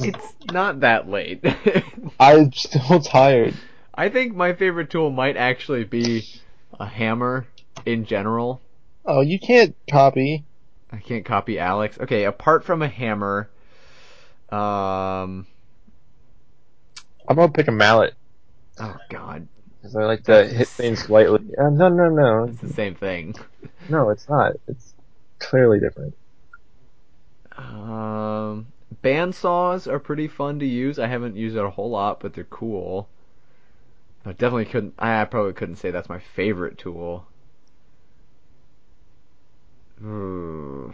[0.00, 1.42] it's not that late.
[2.20, 3.54] I'm still tired.
[3.94, 6.26] I think my favorite tool might actually be
[6.78, 7.46] a hammer
[7.86, 8.60] in general.
[9.06, 10.44] Oh, you can't copy.
[10.90, 11.98] I can't copy Alex.
[12.00, 13.48] Okay, apart from a hammer,
[14.54, 15.46] um,
[17.28, 18.14] I'm gonna pick a mallet.
[18.78, 19.48] oh god,
[19.80, 21.40] Because I like to hit things lightly.
[21.58, 22.44] Uh, no, no, no.
[22.44, 23.34] it's the same thing.
[23.88, 24.52] No, it's not.
[24.68, 24.94] It's
[25.38, 26.14] clearly different.
[27.56, 28.66] Um,
[29.02, 30.98] band saws are pretty fun to use.
[30.98, 33.08] I haven't used it a whole lot, but they're cool.
[34.24, 34.94] I definitely couldn't.
[34.98, 37.26] I probably couldn't say that's my favorite tool.
[39.98, 40.90] Hmm.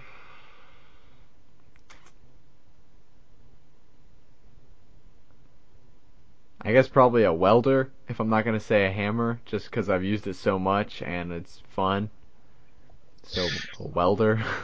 [6.63, 10.05] I guess probably a welder, if I'm not gonna say a hammer, just because I've
[10.05, 12.11] used it so much and it's fun.
[13.23, 13.47] So,
[13.79, 14.43] a welder.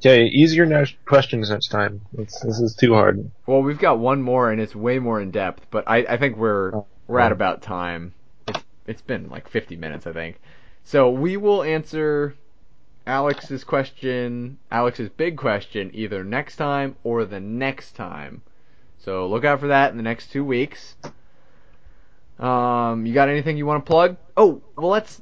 [0.00, 2.02] Okay, easier next questions next time.
[2.16, 3.32] It's, this is too hard.
[3.46, 5.66] Well, we've got one more, and it's way more in depth.
[5.72, 7.34] But I, I think we're we're at oh.
[7.34, 8.14] about time.
[8.46, 10.40] It's it's been like 50 minutes, I think.
[10.84, 12.36] So we will answer
[13.08, 18.42] Alex's question, Alex's big question, either next time or the next time.
[18.98, 20.94] So look out for that in the next two weeks.
[22.38, 24.16] Um, you got anything you want to plug?
[24.36, 25.20] Oh, well, let's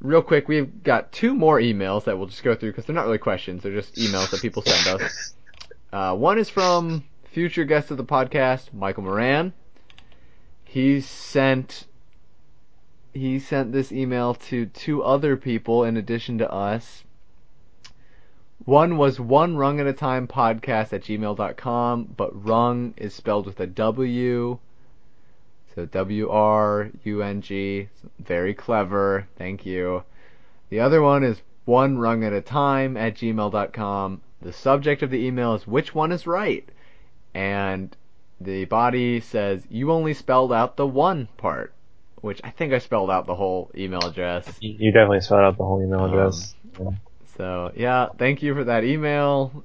[0.00, 0.48] real quick.
[0.48, 3.62] We've got two more emails that we'll just go through because they're not really questions;
[3.62, 5.34] they're just emails that people send us.
[5.92, 9.52] Uh, one is from future guest of the podcast, Michael Moran.
[10.64, 11.86] He sent
[13.12, 17.04] he sent this email to two other people in addition to us.
[18.64, 23.60] One was one rung at a time podcast at gmail.com, but rung is spelled with
[23.60, 24.58] a W.
[25.74, 27.88] So W R U N G.
[28.18, 29.26] Very clever.
[29.36, 30.04] Thank you.
[30.70, 34.20] The other one is one rung at a time at gmail.com.
[34.40, 36.68] The subject of the email is which one is right?
[37.34, 37.96] And
[38.40, 41.72] the body says you only spelled out the one part,
[42.20, 44.46] which I think I spelled out the whole email address.
[44.60, 46.54] You definitely spelled out the whole email Um, address.
[47.36, 49.64] So yeah, thank you for that email.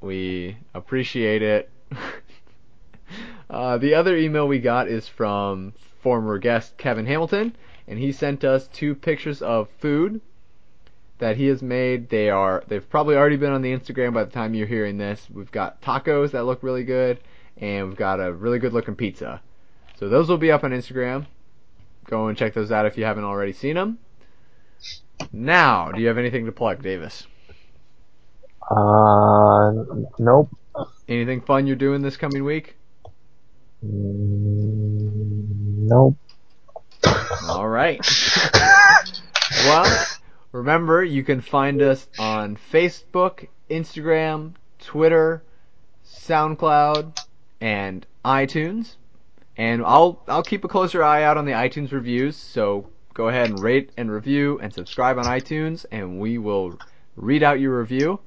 [0.00, 1.70] We appreciate it.
[3.56, 7.56] uh, the other email we got is from former guest Kevin Hamilton,
[7.88, 10.20] and he sent us two pictures of food
[11.18, 12.10] that he has made.
[12.10, 15.26] They are they've probably already been on the Instagram by the time you're hearing this.
[15.32, 17.18] We've got tacos that look really good,
[17.56, 19.40] and we've got a really good looking pizza.
[19.98, 21.24] So those will be up on Instagram.
[22.04, 23.98] Go and check those out if you haven't already seen them.
[25.32, 27.26] Now, do you have anything to plug, Davis?
[28.70, 29.72] Uh,
[30.18, 30.50] nope.
[31.08, 32.76] Anything fun you're doing this coming week?
[35.88, 36.16] Nope.
[37.48, 38.00] All right.
[39.64, 40.06] well,
[40.52, 45.42] remember you can find us on Facebook, Instagram, Twitter,
[46.04, 47.18] SoundCloud,
[47.60, 48.96] and iTunes.
[49.56, 52.36] And I'll I'll keep a closer eye out on the iTunes reviews.
[52.36, 56.78] So go ahead and rate and review and subscribe on iTunes, and we will
[57.16, 58.20] read out your review.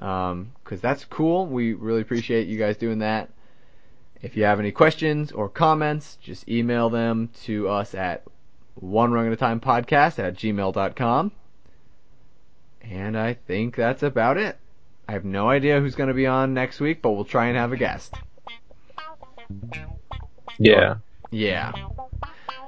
[0.00, 1.46] Um, cause that's cool.
[1.46, 3.30] We really appreciate you guys doing that.
[4.24, 8.22] If you have any questions or comments, just email them to us at
[8.74, 11.30] one rung at a time podcast at gmail.com.
[12.80, 14.56] And I think that's about it.
[15.06, 17.58] I have no idea who's going to be on next week, but we'll try and
[17.58, 18.14] have a guest.
[20.58, 20.94] Yeah.
[21.30, 21.72] Yeah.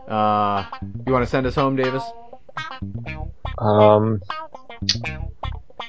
[0.06, 0.66] Uh,
[1.06, 2.02] you want to send us home, Davis?
[3.56, 4.20] Um.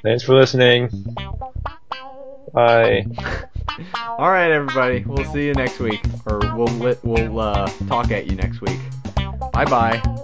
[0.02, 0.90] Thanks for listening.
[2.54, 3.06] Bye.
[4.18, 5.04] All right, everybody.
[5.06, 8.80] We'll see you next week, or we'll we'll uh, talk at you next week.
[9.54, 10.24] Bye bye.